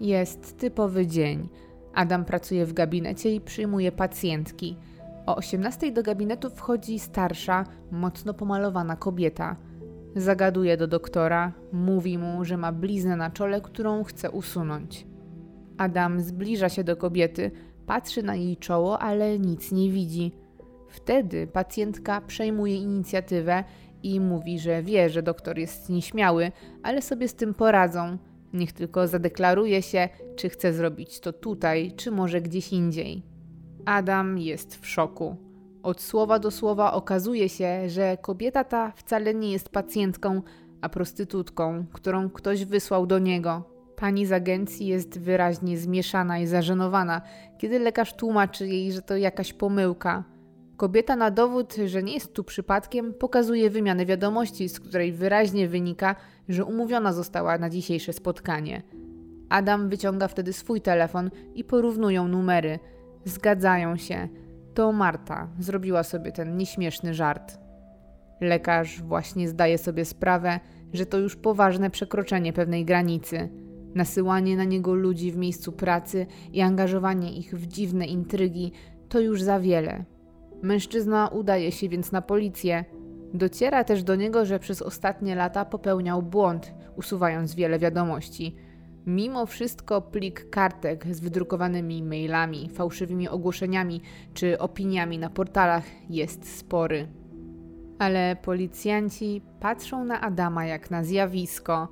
[0.00, 1.48] Jest typowy dzień.
[1.94, 4.76] Adam pracuje w gabinecie i przyjmuje pacjentki.
[5.26, 9.56] O 18 do gabinetu wchodzi starsza, mocno pomalowana kobieta.
[10.16, 15.06] Zagaduje do doktora, mówi mu, że ma bliznę na czole, którą chce usunąć.
[15.78, 17.50] Adam zbliża się do kobiety,
[17.86, 20.32] patrzy na jej czoło, ale nic nie widzi.
[20.88, 23.64] Wtedy pacjentka przejmuje inicjatywę
[24.02, 26.52] i mówi, że wie, że doktor jest nieśmiały,
[26.82, 28.18] ale sobie z tym poradzą.
[28.54, 33.22] Niech tylko zadeklaruje się, czy chce zrobić to tutaj, czy może gdzieś indziej.
[33.84, 35.36] Adam jest w szoku.
[35.82, 40.42] Od słowa do słowa okazuje się, że kobieta ta wcale nie jest pacjentką,
[40.80, 43.62] a prostytutką, którą ktoś wysłał do niego.
[43.96, 47.22] Pani z agencji jest wyraźnie zmieszana i zażenowana,
[47.58, 50.24] kiedy lekarz tłumaczy jej, że to jakaś pomyłka.
[50.76, 56.16] Kobieta na dowód, że nie jest tu przypadkiem, pokazuje wymianę wiadomości, z której wyraźnie wynika,
[56.48, 58.82] że umówiona została na dzisiejsze spotkanie.
[59.48, 62.78] Adam wyciąga wtedy swój telefon i porównują numery.
[63.24, 64.28] Zgadzają się.
[64.74, 67.58] To Marta zrobiła sobie ten nieśmieszny żart.
[68.40, 70.60] Lekarz właśnie zdaje sobie sprawę,
[70.92, 73.48] że to już poważne przekroczenie pewnej granicy.
[73.94, 78.72] Nasyłanie na niego ludzi w miejscu pracy i angażowanie ich w dziwne intrygi
[79.08, 80.04] to już za wiele.
[80.62, 82.84] Mężczyzna udaje się więc na policję.
[83.34, 88.56] Dociera też do niego, że przez ostatnie lata popełniał błąd, usuwając wiele wiadomości.
[89.06, 94.00] Mimo wszystko plik kartek z wydrukowanymi mailami, fałszywymi ogłoszeniami
[94.34, 97.08] czy opiniami na portalach jest spory.
[97.98, 101.88] Ale policjanci patrzą na Adama jak na zjawisko.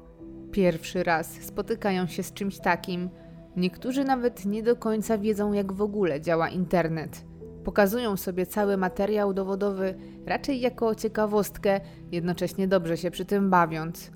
[0.52, 3.10] Pierwszy raz spotykają się z czymś takim.
[3.56, 7.31] Niektórzy nawet nie do końca wiedzą, jak w ogóle działa internet.
[7.64, 9.94] Pokazują sobie cały materiał dowodowy
[10.26, 11.80] raczej jako ciekawostkę,
[12.12, 14.10] jednocześnie dobrze się przy tym bawiąc.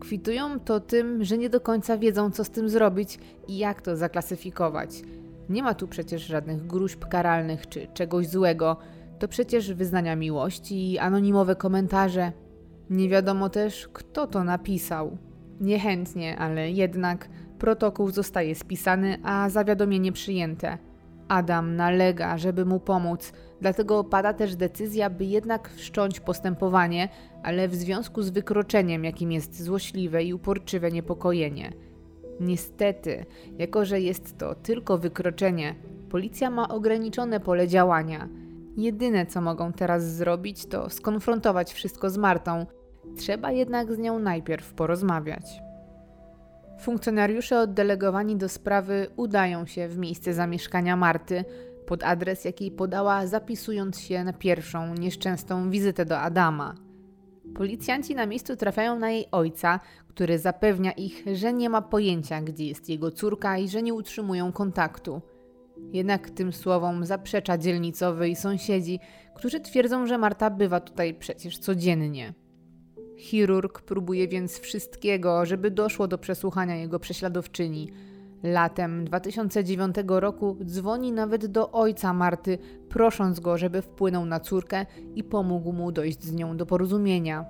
[0.00, 3.18] Kwitują to tym, że nie do końca wiedzą, co z tym zrobić
[3.48, 5.02] i jak to zaklasyfikować.
[5.48, 8.76] Nie ma tu przecież żadnych gruźb karalnych czy czegoś złego.
[9.18, 12.32] To przecież wyznania miłości i anonimowe komentarze.
[12.90, 15.18] Nie wiadomo też, kto to napisał.
[15.60, 20.78] Niechętnie, ale jednak protokół zostaje spisany, a zawiadomienie przyjęte.
[21.28, 27.08] Adam nalega, żeby mu pomóc, dlatego pada też decyzja, by jednak wszcząć postępowanie,
[27.42, 31.72] ale w związku z wykroczeniem, jakim jest złośliwe i uporczywe niepokojenie.
[32.40, 33.24] Niestety,
[33.58, 35.74] jako że jest to tylko wykroczenie,
[36.10, 38.28] policja ma ograniczone pole działania.
[38.76, 42.66] Jedyne co mogą teraz zrobić, to skonfrontować wszystko z Martą.
[43.16, 45.65] Trzeba jednak z nią najpierw porozmawiać.
[46.80, 51.44] Funkcjonariusze oddelegowani do sprawy udają się w miejsce zamieszkania Marty
[51.86, 56.74] pod adres, jaki podała, zapisując się na pierwszą nieszczęsną wizytę do Adama.
[57.54, 62.66] Policjanci na miejscu trafiają na jej ojca, który zapewnia ich, że nie ma pojęcia, gdzie
[62.66, 65.22] jest jego córka i że nie utrzymują kontaktu.
[65.92, 69.00] Jednak tym słowom zaprzecza dzielnicowy i sąsiedzi,
[69.34, 72.34] którzy twierdzą, że Marta bywa tutaj przecież codziennie.
[73.16, 77.90] Chirurg próbuje więc wszystkiego, żeby doszło do przesłuchania jego prześladowczyni.
[78.42, 85.24] Latem 2009 roku dzwoni nawet do ojca Marty, prosząc go, żeby wpłynął na córkę i
[85.24, 87.44] pomógł mu dojść z nią do porozumienia.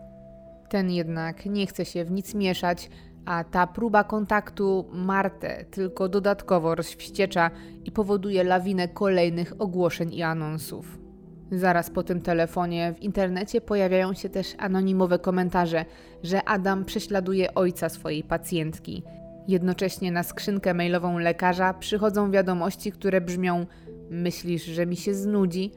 [0.68, 2.90] Ten jednak nie chce się w nic mieszać,
[3.24, 7.50] a ta próba kontaktu Martę tylko dodatkowo rozwściecza
[7.84, 11.05] i powoduje lawinę kolejnych ogłoszeń i anonsów.
[11.52, 15.84] Zaraz po tym telefonie w internecie pojawiają się też anonimowe komentarze,
[16.22, 19.02] że Adam prześladuje ojca swojej pacjentki.
[19.48, 23.66] Jednocześnie na skrzynkę mailową lekarza przychodzą wiadomości, które brzmią:
[24.10, 25.72] Myślisz, że mi się znudzi?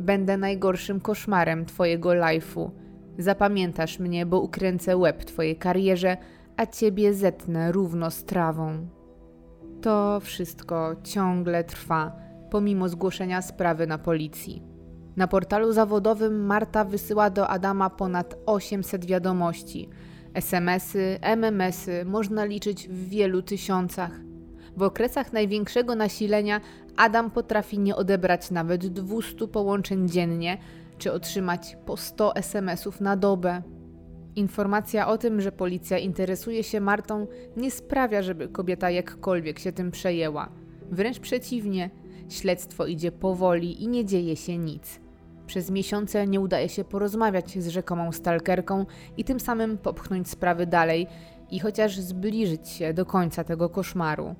[0.00, 2.70] Będę najgorszym koszmarem Twojego life'u.
[3.18, 6.16] Zapamiętasz mnie, bo ukręcę łeb Twojej karierze,
[6.56, 8.88] a Ciebie zetnę równo z trawą.
[9.82, 12.16] To wszystko ciągle trwa,
[12.50, 14.71] pomimo zgłoszenia sprawy na policji.
[15.16, 19.88] Na portalu zawodowym Marta wysyła do Adama ponad 800 wiadomości.
[20.34, 24.20] SMS-y, MMS-y można liczyć w wielu tysiącach.
[24.76, 26.60] W okresach największego nasilenia
[26.96, 30.58] Adam potrafi nie odebrać nawet 200 połączeń dziennie,
[30.98, 33.62] czy otrzymać po 100 SMS-ów na dobę.
[34.36, 39.90] Informacja o tym, że policja interesuje się Martą, nie sprawia, żeby kobieta jakkolwiek się tym
[39.90, 40.48] przejęła.
[40.90, 41.90] Wręcz przeciwnie,
[42.32, 45.00] śledztwo idzie powoli i nie dzieje się nic.
[45.46, 51.06] Przez miesiące nie udaje się porozmawiać z rzekomą stalkerką i tym samym popchnąć sprawy dalej
[51.50, 54.34] i chociaż zbliżyć się do końca tego koszmaru.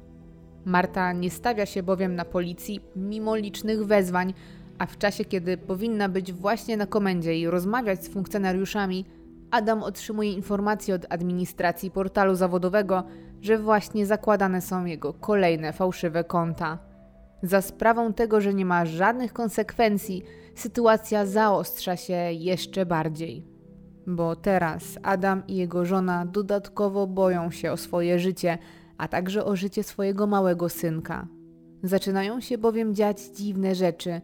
[0.64, 4.34] Marta nie stawia się bowiem na policji mimo licznych wezwań,
[4.78, 9.04] a w czasie, kiedy powinna być właśnie na komendzie i rozmawiać z funkcjonariuszami,
[9.50, 13.04] Adam otrzymuje informację od administracji portalu zawodowego,
[13.40, 16.91] że właśnie zakładane są jego kolejne fałszywe konta.
[17.42, 20.22] Za sprawą tego, że nie ma żadnych konsekwencji,
[20.54, 23.44] sytuacja zaostrza się jeszcze bardziej.
[24.06, 28.58] Bo teraz Adam i jego żona dodatkowo boją się o swoje życie,
[28.98, 31.26] a także o życie swojego małego synka.
[31.82, 34.20] Zaczynają się bowiem dziać dziwne rzeczy.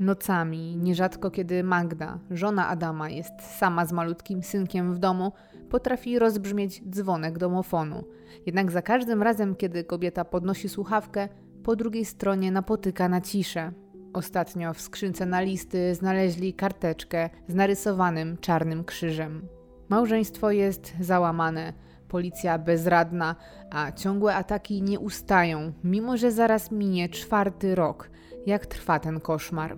[0.00, 5.32] Nocami, nierzadko kiedy Magda, żona Adama, jest sama z malutkim synkiem w domu,
[5.70, 8.04] potrafi rozbrzmieć dzwonek domofonu.
[8.46, 11.28] Jednak za każdym razem, kiedy kobieta podnosi słuchawkę,
[11.64, 13.72] po drugiej stronie napotyka na ciszę.
[14.12, 19.48] Ostatnio w skrzynce na listy znaleźli karteczkę z narysowanym czarnym krzyżem.
[19.88, 21.72] Małżeństwo jest załamane,
[22.08, 23.36] policja bezradna,
[23.70, 28.10] a ciągłe ataki nie ustają, mimo że zaraz minie czwarty rok,
[28.46, 29.76] jak trwa ten koszmar.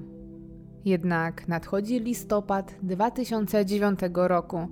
[0.84, 4.68] Jednak nadchodzi listopad 2009 roku.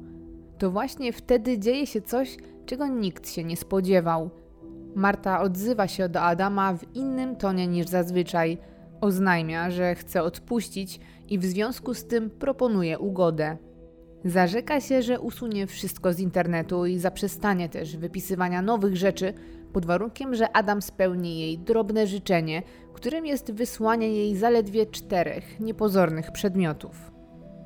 [0.59, 4.31] To właśnie wtedy dzieje się coś, czego nikt się nie spodziewał.
[4.95, 8.59] Marta odzywa się do Adama w innym tonie niż zazwyczaj.
[9.01, 13.57] Oznajmia, że chce odpuścić i w związku z tym proponuje ugodę.
[14.25, 19.35] Zarzeka się, że usunie wszystko z internetu i zaprzestanie też wypisywania nowych rzeczy,
[19.73, 22.63] pod warunkiem, że Adam spełni jej drobne życzenie,
[22.95, 27.11] którym jest wysłanie jej zaledwie czterech niepozornych przedmiotów.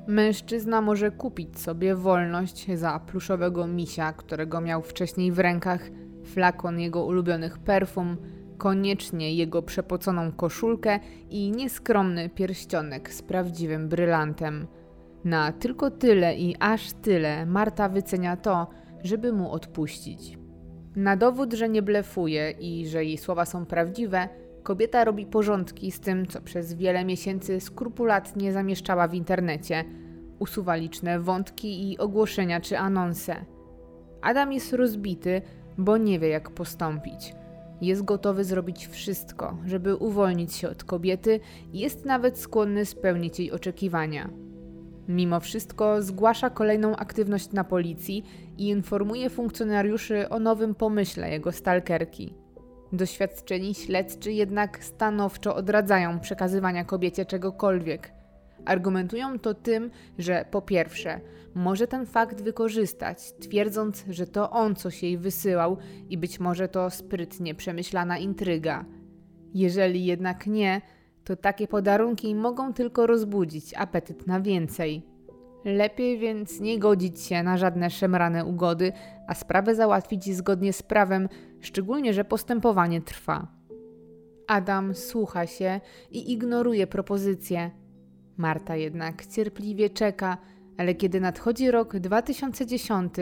[0.07, 5.89] Mężczyzna może kupić sobie wolność za pluszowego misia, którego miał wcześniej w rękach,
[6.25, 8.17] flakon jego ulubionych perfum,
[8.57, 14.67] koniecznie jego przepoconą koszulkę i nieskromny pierścionek z prawdziwym brylantem.
[15.23, 18.67] Na tylko tyle i aż tyle Marta wycenia to,
[19.03, 20.37] żeby mu odpuścić.
[20.95, 24.29] Na dowód, że nie blefuje i że jej słowa są prawdziwe,
[24.63, 29.83] kobieta robi porządki z tym, co przez wiele miesięcy skrupulatnie zamieszczała w internecie.
[30.39, 33.35] Usuwa liczne wątki i ogłoszenia czy anonse.
[34.21, 35.41] Adam jest rozbity,
[35.77, 37.35] bo nie wie jak postąpić.
[37.81, 41.39] Jest gotowy zrobić wszystko, żeby uwolnić się od kobiety
[41.73, 44.29] jest nawet skłonny spełnić jej oczekiwania.
[45.07, 48.23] Mimo wszystko zgłasza kolejną aktywność na policji
[48.57, 52.33] i informuje funkcjonariuszy o nowym pomyśle jego stalkerki.
[52.93, 58.14] Doświadczeni śledczy jednak stanowczo odradzają przekazywania kobiecie czegokolwiek.
[58.65, 61.21] Argumentują to tym, że po pierwsze,
[61.55, 65.77] może ten fakt wykorzystać, twierdząc, że to on coś jej wysyłał
[66.09, 68.85] i być może to sprytnie przemyślana intryga.
[69.53, 70.81] Jeżeli jednak nie,
[71.23, 75.03] to takie podarunki mogą tylko rozbudzić apetyt na więcej.
[75.65, 78.91] Lepiej więc nie godzić się na żadne szemrane ugody,
[79.27, 81.29] a sprawę załatwić zgodnie z prawem,
[81.61, 83.47] szczególnie że postępowanie trwa.
[84.47, 87.71] Adam słucha się i ignoruje propozycje.
[88.37, 90.37] Marta jednak cierpliwie czeka,
[90.77, 93.13] ale kiedy nadchodzi rok 2010,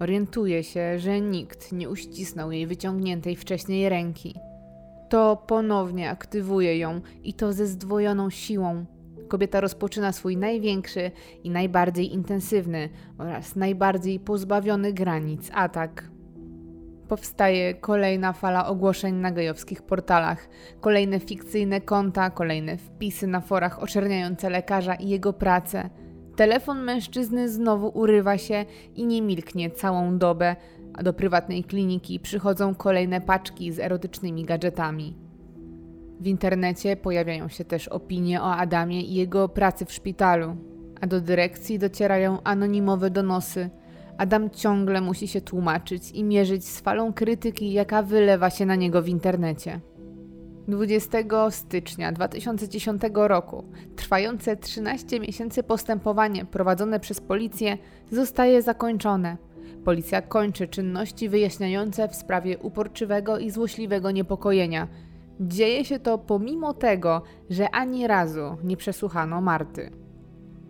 [0.00, 4.34] orientuje się, że nikt nie uścisnął jej wyciągniętej wcześniej ręki.
[5.08, 8.84] To ponownie aktywuje ją i to ze zdwojoną siłą.
[9.28, 11.10] Kobieta rozpoczyna swój największy
[11.44, 16.11] i najbardziej intensywny oraz najbardziej pozbawiony granic atak.
[17.08, 20.48] Powstaje kolejna fala ogłoszeń na gejowskich portalach,
[20.80, 25.90] kolejne fikcyjne konta, kolejne wpisy na forach oczerniające lekarza i jego pracę.
[26.36, 28.64] Telefon mężczyzny znowu urywa się
[28.96, 30.56] i nie milknie całą dobę,
[30.94, 35.16] a do prywatnej kliniki przychodzą kolejne paczki z erotycznymi gadżetami.
[36.20, 40.56] W internecie pojawiają się też opinie o Adamie i jego pracy w szpitalu,
[41.00, 43.70] a do dyrekcji docierają anonimowe donosy.
[44.18, 49.02] Adam ciągle musi się tłumaczyć i mierzyć z falą krytyki, jaka wylewa się na niego
[49.02, 49.80] w internecie.
[50.68, 51.18] 20
[51.50, 53.64] stycznia 2010 roku
[53.96, 57.78] trwające 13 miesięcy postępowanie prowadzone przez policję
[58.10, 59.36] zostaje zakończone.
[59.84, 64.88] Policja kończy czynności wyjaśniające w sprawie uporczywego i złośliwego niepokojenia.
[65.40, 70.01] Dzieje się to pomimo tego, że ani razu nie przesłuchano Marty.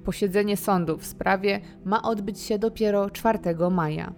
[0.05, 3.39] Posiedzenie sądu w sprawie ma odbyć się dopiero 4
[3.71, 4.13] maja.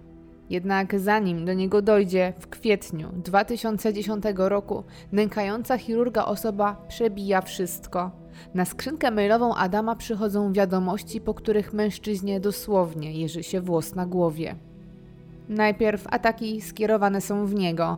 [0.49, 8.11] Jednak zanim do niego dojdzie, w kwietniu 2010 roku nękająca chirurga osoba przebija wszystko.
[8.53, 14.55] Na skrzynkę mailową Adama przychodzą wiadomości, po których mężczyźnie dosłownie jeży się włos na głowie.
[15.49, 17.97] Najpierw ataki skierowane są w niego.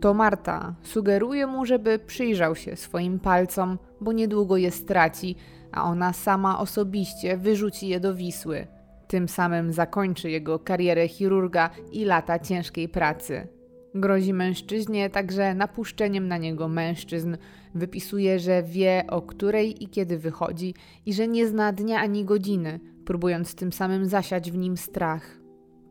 [0.00, 5.36] To Marta sugeruje mu, żeby przyjrzał się swoim palcom, bo niedługo je straci,
[5.72, 8.66] a ona sama osobiście wyrzuci je do Wisły.
[9.08, 13.48] Tym samym zakończy jego karierę chirurga i lata ciężkiej pracy.
[13.94, 17.36] Grozi mężczyźnie także napuszczeniem na niego mężczyzn.
[17.74, 20.74] Wypisuje, że wie o której i kiedy wychodzi
[21.06, 25.42] i że nie zna dnia ani godziny, próbując tym samym zasiać w nim strach.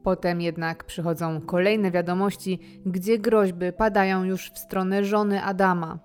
[0.03, 5.99] Potem jednak przychodzą kolejne wiadomości, gdzie groźby padają już w stronę żony Adama.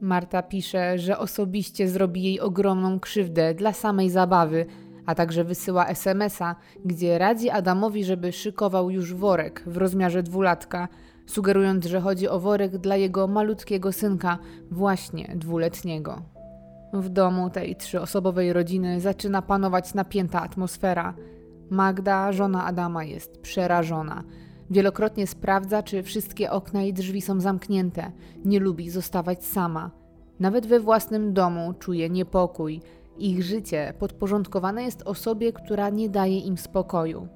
[0.00, 4.66] Marta pisze, że osobiście zrobi jej ogromną krzywdę dla samej zabawy,
[5.06, 10.88] a także wysyła SMS-a, gdzie radzi Adamowi, żeby szykował już worek w rozmiarze dwulatka,
[11.26, 14.38] sugerując, że chodzi o worek dla jego malutkiego synka,
[14.70, 16.22] właśnie dwuletniego.
[16.92, 21.14] W domu tej trzyosobowej rodziny zaczyna panować napięta atmosfera.
[21.70, 24.24] Magda, żona Adama, jest przerażona.
[24.70, 28.12] Wielokrotnie sprawdza, czy wszystkie okna i drzwi są zamknięte.
[28.44, 29.90] Nie lubi zostawać sama.
[30.40, 32.80] Nawet we własnym domu czuje niepokój.
[33.18, 37.28] Ich życie podporządkowane jest osobie, która nie daje im spokoju.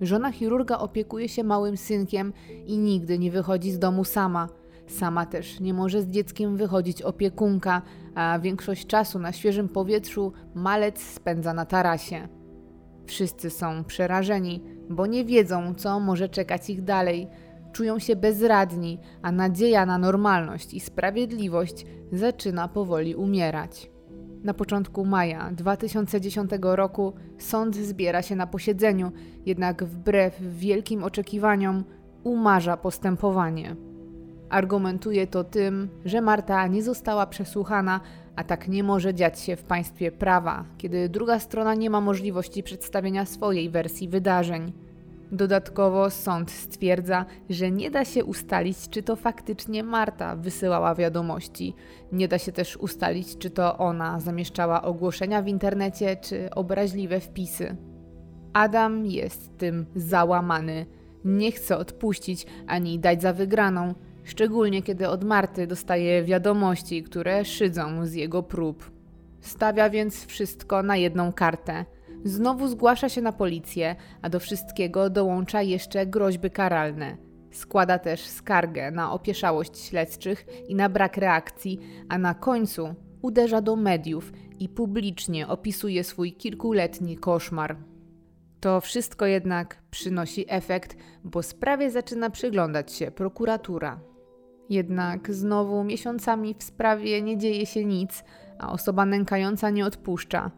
[0.00, 2.32] Żona chirurga opiekuje się małym synkiem
[2.66, 4.48] i nigdy nie wychodzi z domu sama.
[4.86, 7.82] Sama też nie może z dzieckiem wychodzić opiekunka,
[8.14, 12.28] a większość czasu na świeżym powietrzu malec spędza na tarasie.
[13.12, 17.28] Wszyscy są przerażeni, bo nie wiedzą, co może czekać ich dalej.
[17.72, 23.90] Czują się bezradni, a nadzieja na normalność i sprawiedliwość zaczyna powoli umierać.
[24.42, 29.12] Na początku maja 2010 roku sąd zbiera się na posiedzeniu,
[29.46, 31.84] jednak wbrew wielkim oczekiwaniom
[32.24, 33.76] umarza postępowanie.
[34.50, 38.00] Argumentuje to tym, że Marta nie została przesłuchana,
[38.36, 42.62] a tak nie może dziać się w państwie prawa, kiedy druga strona nie ma możliwości
[42.62, 44.72] przedstawienia swojej wersji wydarzeń.
[45.32, 51.74] Dodatkowo sąd stwierdza, że nie da się ustalić, czy to faktycznie Marta wysyłała wiadomości.
[52.12, 57.76] Nie da się też ustalić, czy to ona zamieszczała ogłoszenia w internecie, czy obraźliwe wpisy.
[58.52, 60.86] Adam jest tym załamany.
[61.24, 68.06] Nie chce odpuścić ani dać za wygraną, szczególnie kiedy od Marty dostaje wiadomości, które szydzą
[68.06, 68.90] z jego prób.
[69.40, 71.84] Stawia więc wszystko na jedną kartę.
[72.24, 77.16] Znowu zgłasza się na policję, a do wszystkiego dołącza jeszcze groźby karalne.
[77.50, 83.76] Składa też skargę na opieszałość śledczych i na brak reakcji, a na końcu uderza do
[83.76, 87.76] mediów i publicznie opisuje swój kilkuletni koszmar.
[88.60, 94.00] To wszystko jednak przynosi efekt, bo sprawie zaczyna przyglądać się prokuratura.
[94.72, 98.24] Jednak znowu miesiącami w sprawie nie dzieje się nic,
[98.58, 100.50] a osoba nękająca nie odpuszcza.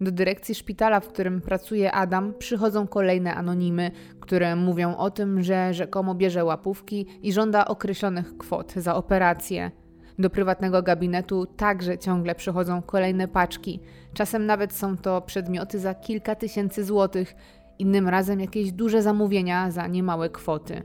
[0.00, 5.74] Do dyrekcji szpitala, w którym pracuje Adam, przychodzą kolejne anonimy, które mówią o tym, że
[5.74, 9.70] rzekomo bierze łapówki i żąda określonych kwot za operację.
[10.18, 13.80] Do prywatnego gabinetu także ciągle przychodzą kolejne paczki.
[14.14, 17.34] Czasem nawet są to przedmioty za kilka tysięcy złotych,
[17.78, 20.82] innym razem jakieś duże zamówienia za niemałe kwoty.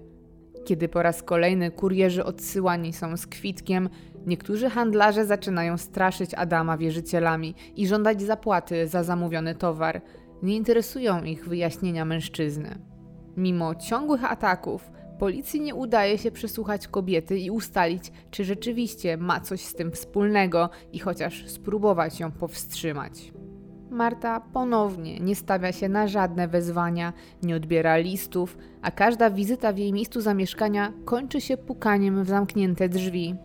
[0.68, 3.90] Kiedy po raz kolejny kurierzy odsyłani są z kwitkiem,
[4.26, 10.02] niektórzy handlarze zaczynają straszyć Adama wierzycielami i żądać zapłaty za zamówiony towar.
[10.44, 12.78] Nie interesują ich wyjaśnienia mężczyzny.
[13.38, 19.62] Mimo ciągłych ataków, policji nie udaje się przesłuchać kobiety i ustalić, czy rzeczywiście ma coś
[19.62, 23.32] z tym wspólnego i chociaż spróbować ją powstrzymać.
[23.90, 27.14] Marta ponownie nie stawia się na żadne wezwania,
[27.44, 32.90] nie odbiera listów, a każda wizyta w jej miejscu zamieszkania kończy się pukaniem w zamknięte
[32.90, 33.36] drzwi.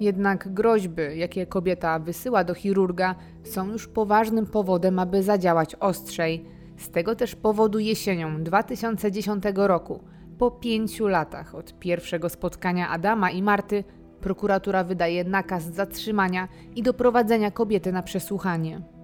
[0.00, 6.44] Jednak groźby, jakie kobieta wysyła do chirurga, są już poważnym powodem, aby zadziałać ostrzej.
[6.76, 10.00] Z tego też powodu jesienią 2010 roku,
[10.38, 13.84] po pięciu latach od pierwszego spotkania Adama i Marty,
[14.20, 18.95] prokuratura wydaje nakaz zatrzymania i doprowadzenia kobiety na przesłuchanie.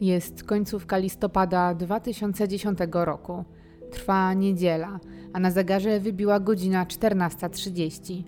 [0.00, 3.44] Jest końcówka listopada 2010 roku.
[3.90, 5.00] Trwa niedziela,
[5.32, 8.22] a na zegarze wybiła godzina 14.30.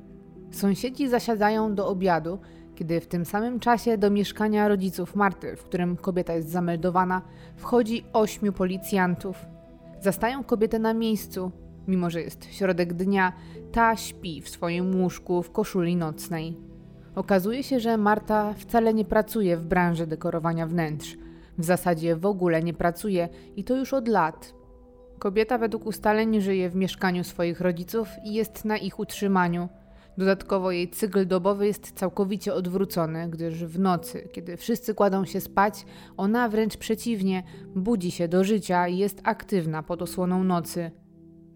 [0.51, 2.39] Sąsiedzi zasiadają do obiadu,
[2.75, 7.23] kiedy w tym samym czasie do mieszkania rodziców Marty, w którym kobieta jest zameldowana,
[7.57, 9.47] wchodzi ośmiu policjantów.
[10.01, 11.51] Zastają kobietę na miejscu,
[11.89, 13.33] mimo że jest środek dnia,
[13.73, 16.57] ta śpi w swoim łóżku w koszuli nocnej.
[17.15, 21.17] Okazuje się, że Marta wcale nie pracuje w branży dekorowania wnętrz.
[21.59, 24.55] W zasadzie w ogóle nie pracuje i to już od lat.
[25.19, 29.69] Kobieta według ustaleń żyje w mieszkaniu swoich rodziców i jest na ich utrzymaniu.
[30.19, 35.87] Dodatkowo jej cykl dobowy jest całkowicie odwrócony, gdyż w nocy, kiedy wszyscy kładą się spać,
[36.17, 37.43] ona wręcz przeciwnie,
[37.75, 40.91] budzi się do życia i jest aktywna pod osłoną nocy.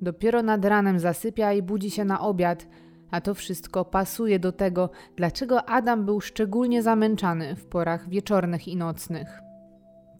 [0.00, 2.66] Dopiero nad ranem zasypia i budzi się na obiad,
[3.10, 8.76] a to wszystko pasuje do tego, dlaczego Adam był szczególnie zamęczany w porach wieczornych i
[8.76, 9.49] nocnych.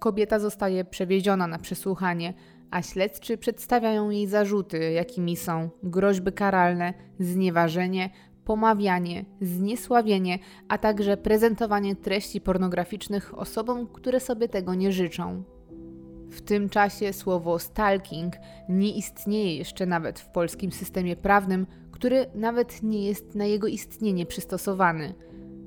[0.01, 2.35] Kobieta zostaje przewieziona na przesłuchanie,
[2.71, 8.11] a śledczy przedstawiają jej zarzuty, jakimi są groźby karalne, znieważenie,
[8.45, 10.39] pomawianie, zniesławienie,
[10.69, 15.43] a także prezentowanie treści pornograficznych osobom, które sobie tego nie życzą.
[16.31, 18.35] W tym czasie słowo stalking
[18.69, 24.27] nie istnieje jeszcze nawet w polskim systemie prawnym, który nawet nie jest na jego istnienie
[24.27, 25.15] przystosowany.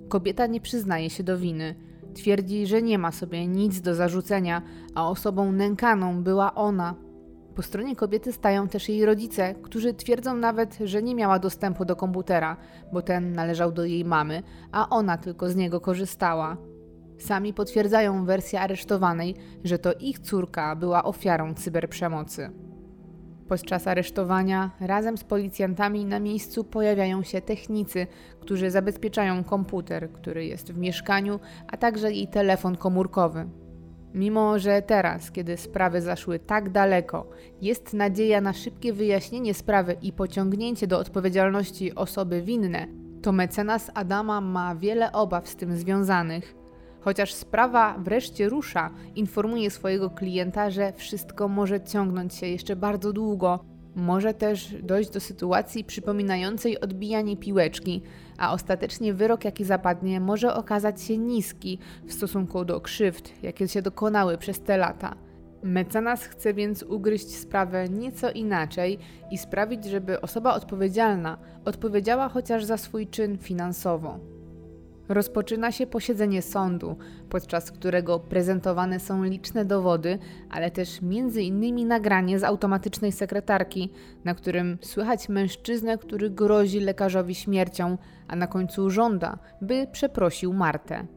[0.09, 1.75] Kobieta nie przyznaje się do winy.
[2.14, 4.61] Twierdzi, że nie ma sobie nic do zarzucenia,
[4.95, 6.95] a osobą nękaną była ona.
[7.55, 11.95] Po stronie kobiety stają też jej rodzice, którzy twierdzą nawet, że nie miała dostępu do
[11.95, 12.57] komputera,
[12.93, 16.57] bo ten należał do jej mamy, a ona tylko z niego korzystała.
[17.18, 22.49] Sami potwierdzają wersję aresztowanej, że to ich córka była ofiarą cyberprzemocy.
[23.48, 28.08] Podczas aresztowania razem z policjantami na miejscu pojawiają się technicy,
[28.39, 33.46] którzy zabezpieczają komputer, który jest w mieszkaniu, a także jej telefon komórkowy.
[34.14, 37.30] Mimo, że teraz, kiedy sprawy zaszły tak daleko,
[37.62, 42.88] jest nadzieja na szybkie wyjaśnienie sprawy i pociągnięcie do odpowiedzialności osoby winne,
[43.22, 46.62] to mecenas Adama ma wiele obaw z tym związanych.
[47.04, 53.66] Chociaż sprawa wreszcie rusza, informuje swojego klienta, że wszystko może ciągnąć się jeszcze bardzo długo.
[53.95, 58.01] Może też dojść do sytuacji przypominającej odbijanie piłeczki,
[58.38, 63.82] a ostatecznie wyrok, jaki zapadnie, może okazać się niski w stosunku do krzywd, jakie się
[63.82, 65.16] dokonały przez te lata.
[65.64, 68.99] Mecenas chce więc ugryźć sprawę nieco inaczej
[69.32, 74.32] i sprawić, żeby osoba odpowiedzialna odpowiedziała chociaż za swój czyn finansowo.
[75.10, 76.95] Rozpoczyna się posiedzenie sądu,
[77.30, 80.99] podczas którego prezentowane są liczne dowody, ale też
[81.41, 83.89] innymi nagranie z automatycznej sekretarki,
[84.24, 87.97] na którym słychać mężczyznę, który grozi lekarzowi śmiercią,
[88.28, 91.08] a na końcu żąda, by przeprosił Martę.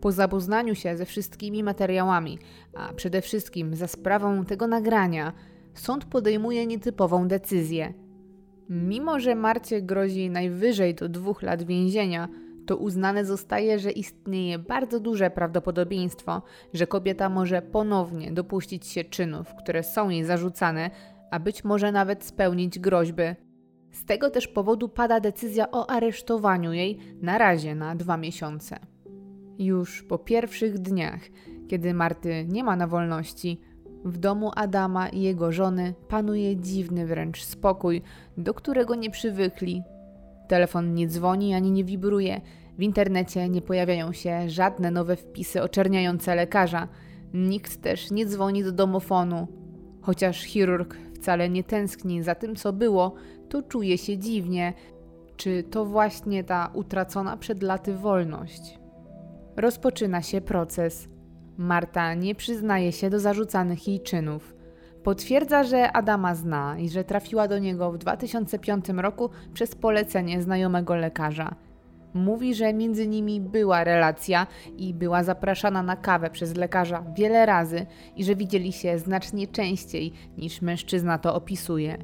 [0.00, 2.38] Po zapoznaniu się ze wszystkimi materiałami,
[2.74, 5.32] a przede wszystkim za sprawą tego nagrania,
[5.74, 7.94] sąd podejmuje nietypową decyzję.
[8.68, 12.28] Mimo, że Marcie grozi najwyżej do dwóch lat więzienia,
[12.66, 16.42] to uznane zostaje, że istnieje bardzo duże prawdopodobieństwo,
[16.72, 20.90] że kobieta może ponownie dopuścić się czynów, które są jej zarzucane,
[21.30, 23.22] a być może nawet spełnić groźby.
[23.92, 28.76] Z tego też powodu pada decyzja o aresztowaniu jej na razie na dwa miesiące.
[29.58, 31.20] Już po pierwszych dniach,
[31.68, 33.60] kiedy Marty nie ma na wolności,
[34.04, 38.02] w domu Adama i jego żony panuje dziwny wręcz spokój,
[38.38, 39.82] do którego nie przywykli
[40.48, 42.40] Telefon nie dzwoni ani nie wibruje.
[42.78, 46.88] W internecie nie pojawiają się żadne nowe wpisy oczerniające lekarza.
[47.34, 49.48] Nikt też nie dzwoni do domofonu.
[50.02, 53.14] Chociaż chirurg wcale nie tęskni za tym, co było,
[53.48, 54.72] to czuje się dziwnie.
[55.36, 58.78] Czy to właśnie ta utracona przed laty wolność?
[59.56, 61.08] Rozpoczyna się proces.
[61.56, 64.53] Marta nie przyznaje się do zarzucanych jej czynów.
[65.04, 70.96] Potwierdza, że Adama zna i że trafiła do niego w 2005 roku przez polecenie znajomego
[70.96, 71.54] lekarza.
[72.14, 74.46] Mówi, że między nimi była relacja
[74.76, 77.86] i była zapraszana na kawę przez lekarza wiele razy
[78.16, 81.98] i że widzieli się znacznie częściej niż mężczyzna to opisuje.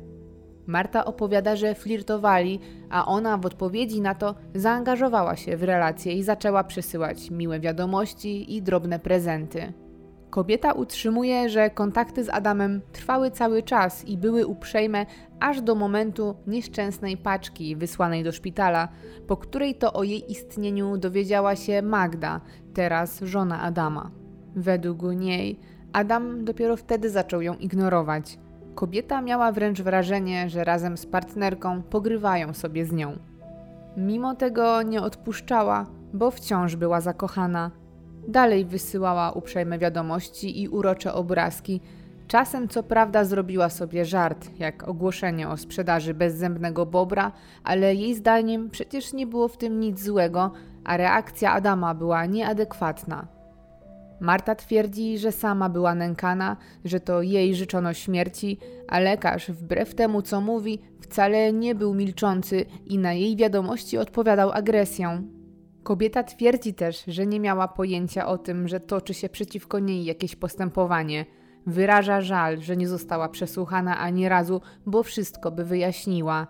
[0.67, 6.23] Marta opowiada, że flirtowali, a ona w odpowiedzi na to zaangażowała się w relację i
[6.23, 9.73] zaczęła przesyłać miłe wiadomości i drobne prezenty.
[10.31, 15.07] Kobieta utrzymuje, że kontakty z Adamem trwały cały czas i były uprzejme
[15.41, 18.89] aż do momentu nieszczęsnej paczki wysłanej do szpitala,
[19.27, 22.41] po której to o jej istnieniu dowiedziała się Magda,
[22.75, 24.11] teraz żona Adama.
[24.57, 25.59] Według niej
[25.93, 28.39] Adam dopiero wtedy zaczął ją ignorować.
[28.75, 33.19] Kobieta miała wręcz wrażenie, że razem z partnerką pogrywają sobie z nią.
[33.97, 37.80] Mimo tego nie odpuszczała, bo wciąż była zakochana.
[38.31, 41.81] Dalej wysyłała uprzejme wiadomości i urocze obrazki.
[42.29, 47.33] Czasem, co prawda, zrobiła sobie żart, jak ogłoszenie o sprzedaży bezzębnego bobra,
[47.65, 50.53] ale jej zdaniem przecież nie było w tym nic złego,
[50.85, 53.27] a reakcja Adama była nieadekwatna.
[54.21, 58.59] Marta twierdzi, że sama była nękana, że to jej życzono śmierci,
[58.89, 64.53] a lekarz, wbrew temu co mówi, wcale nie był milczący i na jej wiadomości odpowiadał
[64.53, 65.40] agresją.
[65.91, 70.37] Kobieta twierdzi też, że nie miała pojęcia o tym, że toczy się przeciwko niej jakieś
[70.37, 71.27] postępowanie.
[71.67, 76.47] Wyraża żal, że nie została przesłuchana ani razu, bo wszystko by wyjaśniła.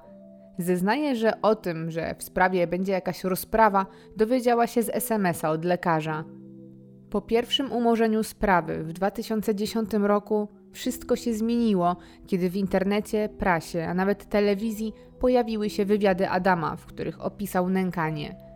[0.59, 3.86] Zeznaje, że o tym, że w sprawie będzie jakaś rozprawa,
[4.16, 6.24] dowiedziała się z SMS-a od lekarza.
[7.11, 13.95] Po pierwszym umorzeniu sprawy w 2010 roku wszystko się zmieniło, kiedy w internecie, prasie, a
[13.95, 18.49] nawet telewizji pojawiły się wywiady Adama, w których opisał nękanie.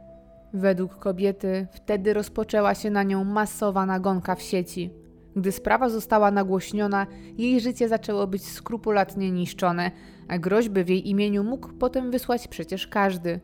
[0.54, 4.90] Według kobiety wtedy rozpoczęła się na nią masowa nagonka w sieci.
[5.36, 7.06] Gdy sprawa została nagłośniona,
[7.38, 9.90] jej życie zaczęło być skrupulatnie niszczone,
[10.28, 13.40] a groźby w jej imieniu mógł potem wysłać przecież każdy.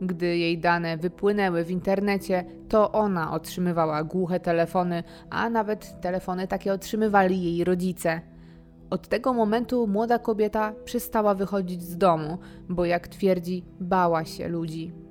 [0.00, 6.72] Gdy jej dane wypłynęły w internecie, to ona otrzymywała głuche telefony, a nawet telefony takie
[6.72, 8.20] otrzymywali jej rodzice.
[8.90, 12.38] Od tego momentu młoda kobieta przestała wychodzić z domu,
[12.68, 15.05] bo jak twierdzi, bała się ludzi.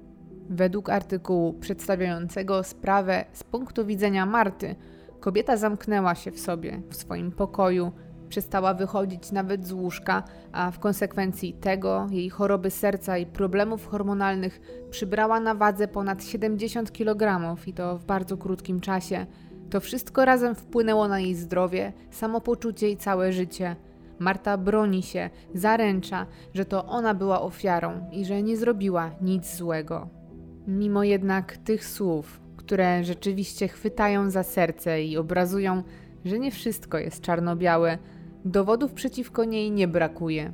[0.50, 4.76] Według artykułu przedstawiającego sprawę z punktu widzenia Marty,
[5.20, 7.92] kobieta zamknęła się w sobie, w swoim pokoju,
[8.30, 14.62] przestała wychodzić nawet z łóżka, a w konsekwencji tego jej choroby serca i problemów hormonalnych
[14.90, 19.26] przybrała na wadze ponad 70 kg i to w bardzo krótkim czasie.
[19.70, 23.76] To wszystko razem wpłynęło na jej zdrowie, samopoczucie i całe życie.
[24.20, 30.25] Marta broni się, zaręcza, że to ona była ofiarą i że nie zrobiła nic złego.
[30.68, 35.84] Mimo jednak tych słów, które rzeczywiście chwytają za serce i obrazują,
[36.26, 37.98] że nie wszystko jest czarno-białe,
[38.46, 40.54] dowodów przeciwko niej nie brakuje.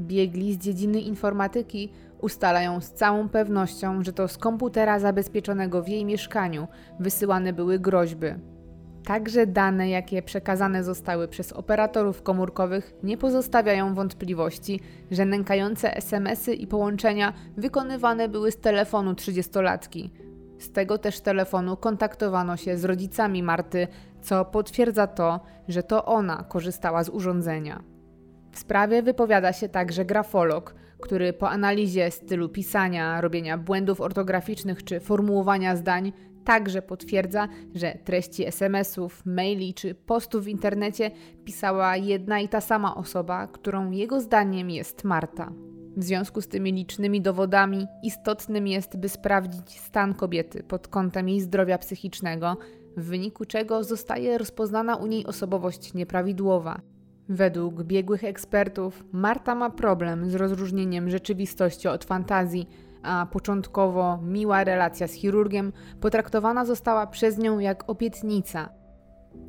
[0.00, 6.04] Biegli z dziedziny informatyki ustalają z całą pewnością, że to z komputera zabezpieczonego w jej
[6.04, 6.68] mieszkaniu
[7.00, 8.26] wysyłane były groźby,
[9.06, 14.80] Także dane, jakie przekazane zostały przez operatorów komórkowych, nie pozostawiają wątpliwości,
[15.10, 20.10] że nękające SMS-y i połączenia wykonywane były z telefonu 30-latki.
[20.58, 23.88] Z tego też telefonu kontaktowano się z rodzicami Marty,
[24.22, 27.82] co potwierdza to, że to ona korzystała z urządzenia.
[28.52, 35.00] W sprawie wypowiada się także grafolog, który po analizie stylu pisania, robienia błędów ortograficznych czy
[35.00, 36.12] formułowania zdań
[36.46, 41.10] także potwierdza, że treści SMS-ów, maili czy postów w internecie
[41.44, 45.52] pisała jedna i ta sama osoba, którą jego zdaniem jest Marta.
[45.96, 51.40] W związku z tymi licznymi dowodami istotnym jest, by sprawdzić stan kobiety pod kątem jej
[51.40, 52.56] zdrowia psychicznego,
[52.96, 56.80] w wyniku czego zostaje rozpoznana u niej osobowość nieprawidłowa.
[57.28, 62.68] Według biegłych ekspertów Marta ma problem z rozróżnieniem rzeczywistości od fantazji,
[63.06, 68.68] a początkowo miła relacja z chirurgiem potraktowana została przez nią jak obietnica.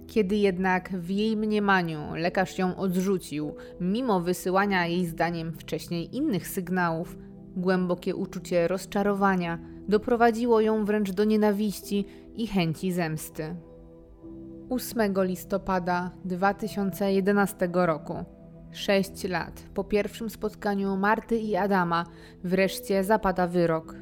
[0.07, 7.17] Kiedy jednak w jej mniemaniu lekarz ją odrzucił, mimo wysyłania jej zdaniem wcześniej innych sygnałów,
[7.55, 12.05] głębokie uczucie rozczarowania doprowadziło ją wręcz do nienawiści
[12.35, 13.55] i chęci zemsty.
[14.69, 18.36] 8 listopada 2011 roku,
[18.72, 22.05] 6 lat po pierwszym spotkaniu Marty i Adama,
[22.43, 23.95] wreszcie zapada wyrok.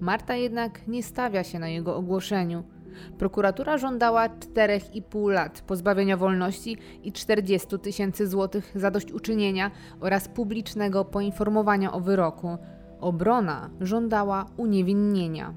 [0.00, 2.64] Marta jednak nie stawia się na jego ogłoszeniu.
[3.18, 12.00] Prokuratura żądała 4,5 lat pozbawienia wolności i 40 tysięcy złotych zadośćuczynienia oraz publicznego poinformowania o
[12.00, 12.58] wyroku.
[13.00, 15.54] Obrona żądała uniewinnienia.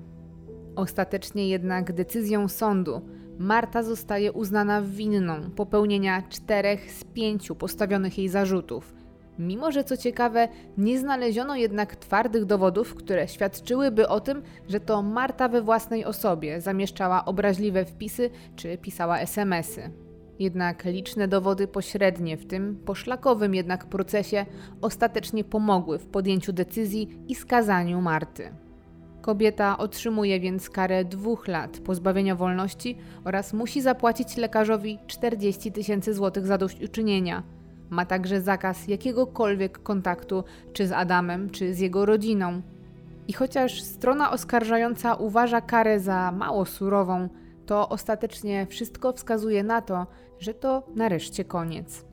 [0.76, 3.02] Ostatecznie jednak decyzją sądu
[3.40, 8.94] Marta zostaje uznana winną popełnienia czterech z pięciu postawionych jej zarzutów.
[9.40, 15.02] Mimo, że co ciekawe, nie znaleziono jednak twardych dowodów, które świadczyłyby o tym, że to
[15.02, 19.92] Marta we własnej osobie zamieszczała obraźliwe wpisy czy pisała SMSy.
[20.40, 24.46] Jednak liczne dowody pośrednie w tym poszlakowym jednak procesie
[24.82, 28.52] ostatecznie pomogły w podjęciu decyzji i skazaniu Marty.
[29.22, 36.46] Kobieta otrzymuje więc karę dwóch lat pozbawienia wolności oraz musi zapłacić lekarzowi 40 tysięcy złotych
[36.46, 37.44] zadośćuczynienia.
[37.90, 40.44] Ma także zakaz jakiegokolwiek kontaktu
[40.74, 42.62] czy z Adamem, czy z jego rodziną.
[43.28, 47.30] I chociaż strona oskarżająca uważa karę za mało surową,
[47.66, 50.08] to ostatecznie wszystko wskazuje na to,
[50.40, 52.06] że to nareszcie koniec.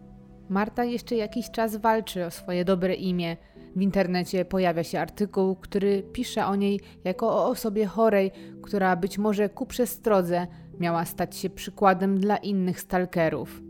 [0.48, 3.36] Marta jeszcze jakiś czas walczy o swoje dobre imię,
[3.78, 8.30] w internecie pojawia się artykuł, który pisze o niej jako o osobie chorej,
[8.62, 10.46] która być może ku przestrodze
[10.80, 13.62] miała stać się przykładem dla innych stalkerów.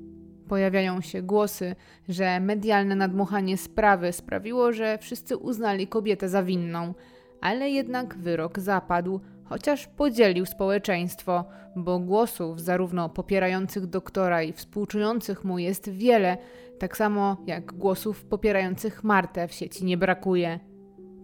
[0.49, 1.77] Pojawiają się głosy,
[2.09, 6.95] że medialne nadmuchanie sprawy sprawiło, że wszyscy uznali kobietę za winną,
[7.41, 11.45] ale jednak wyrok zapadł, chociaż podzielił społeczeństwo,
[11.77, 16.39] bo głosów zarówno popierających doktora i współczujących mu jest wiele,
[16.79, 20.61] tak samo jak głosów popierających Martę w sieci nie brakuje.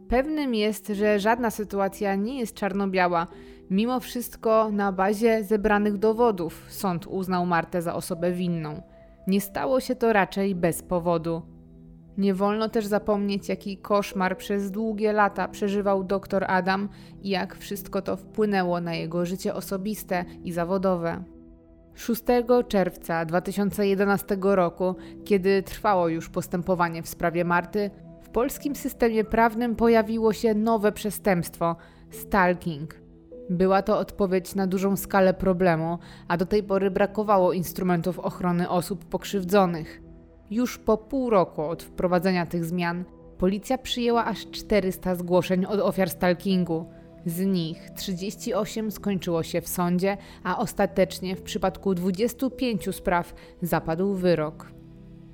[0.09, 3.27] Pewnym jest, że żadna sytuacja nie jest czarno-biała.
[3.71, 8.83] Mimo wszystko, na bazie zebranych dowodów, sąd uznał Martę za osobę winną.
[9.27, 11.43] Nie stało się to raczej bez powodu.
[12.19, 16.89] Nie wolno też zapomnieć, jaki koszmar przez długie lata przeżywał dr Adam
[17.23, 21.25] i jak wszystko to wpłynęło na jego życie osobiste i zawodowe.
[21.95, 22.23] 6
[22.69, 27.91] czerwca 2011 roku, kiedy trwało już postępowanie w sprawie Marty,
[28.23, 31.77] w polskim systemie prawnym pojawiło się nowe przestępstwo
[32.11, 32.95] stalking.
[33.51, 39.05] Była to odpowiedź na dużą skalę problemu, a do tej pory brakowało instrumentów ochrony osób
[39.05, 40.03] pokrzywdzonych.
[40.51, 43.05] Już po pół roku od wprowadzenia tych zmian,
[43.39, 46.87] policja przyjęła aż 400 zgłoszeń od ofiar stalkingu.
[47.27, 54.71] Z nich 38 skończyło się w sądzie, a ostatecznie w przypadku 25 spraw zapadł wyrok.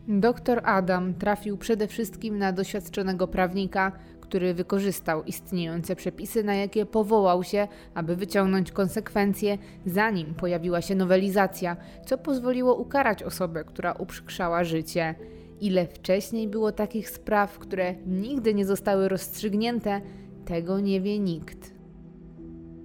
[0.09, 7.45] Doktor Adam trafił przede wszystkim na doświadczonego prawnika, który wykorzystał istniejące przepisy, na jakie powołał
[7.45, 11.77] się, aby wyciągnąć konsekwencje, zanim pojawiła się nowelizacja,
[12.07, 15.15] co pozwoliło ukarać osobę, która uprzykrzała życie.
[15.61, 20.01] Ile wcześniej było takich spraw, które nigdy nie zostały rozstrzygnięte,
[20.45, 21.80] tego nie wie nikt.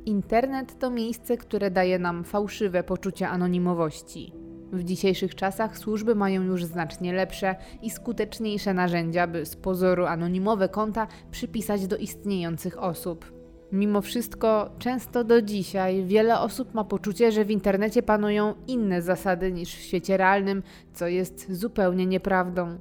[0.06, 4.34] Internet to miejsce, które daje nam fałszywe poczucie anonimowości.
[4.72, 10.70] W dzisiejszych czasach służby mają już znacznie lepsze i skuteczniejsze narzędzia, by z pozoru anonimowe
[10.70, 13.34] konta przypisać do istniejących osób.
[13.72, 19.52] Mimo wszystko, często do dzisiaj wiele osób ma poczucie, że w internecie panują inne zasady
[19.52, 22.78] niż w świecie realnym, co jest zupełnie nieprawdą.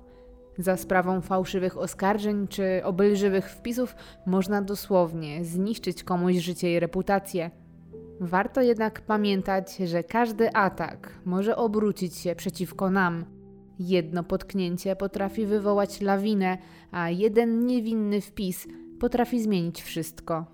[0.59, 3.97] Za sprawą fałszywych oskarżeń czy obelżywych wpisów
[4.27, 7.51] można dosłownie zniszczyć komuś życie i reputację.
[8.21, 13.25] Warto jednak pamiętać, że każdy atak może obrócić się przeciwko nam.
[13.79, 16.59] Jedno potknięcie potrafi wywołać lawinę,
[16.91, 18.69] a jeden niewinny wpis
[19.01, 20.47] potrafi zmienić wszystko.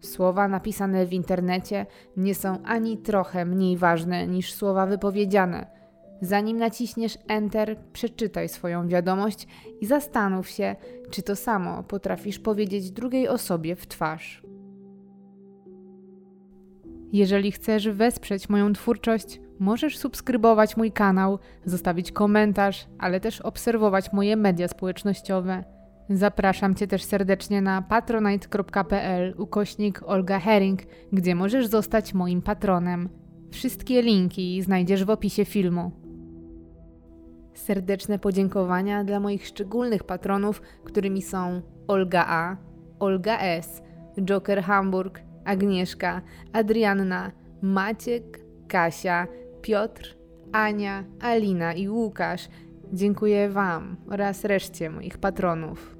[0.00, 1.86] Słowa napisane w internecie
[2.16, 5.83] nie są ani trochę mniej ważne niż słowa wypowiedziane.
[6.20, 9.46] Zanim naciśniesz Enter, przeczytaj swoją wiadomość
[9.80, 10.76] i zastanów się,
[11.10, 14.42] czy to samo potrafisz powiedzieć drugiej osobie w twarz.
[17.12, 24.36] Jeżeli chcesz wesprzeć moją twórczość, możesz subskrybować mój kanał, zostawić komentarz, ale też obserwować moje
[24.36, 25.64] media społecznościowe.
[26.10, 30.80] Zapraszam Cię też serdecznie na patronite.pl ukośnik Olga Herring,
[31.12, 33.08] gdzie możesz zostać moim patronem.
[33.50, 36.03] Wszystkie linki znajdziesz w opisie filmu.
[37.54, 42.56] Serdeczne podziękowania dla moich szczególnych patronów, którymi są Olga A,
[42.98, 43.82] Olga S,
[44.20, 47.32] Joker Hamburg, Agnieszka, Adrianna,
[47.62, 49.26] Maciek, Kasia,
[49.62, 50.16] Piotr,
[50.52, 52.48] Ania, Alina i Łukasz.
[52.92, 55.93] Dziękuję Wam oraz reszcie moich patronów.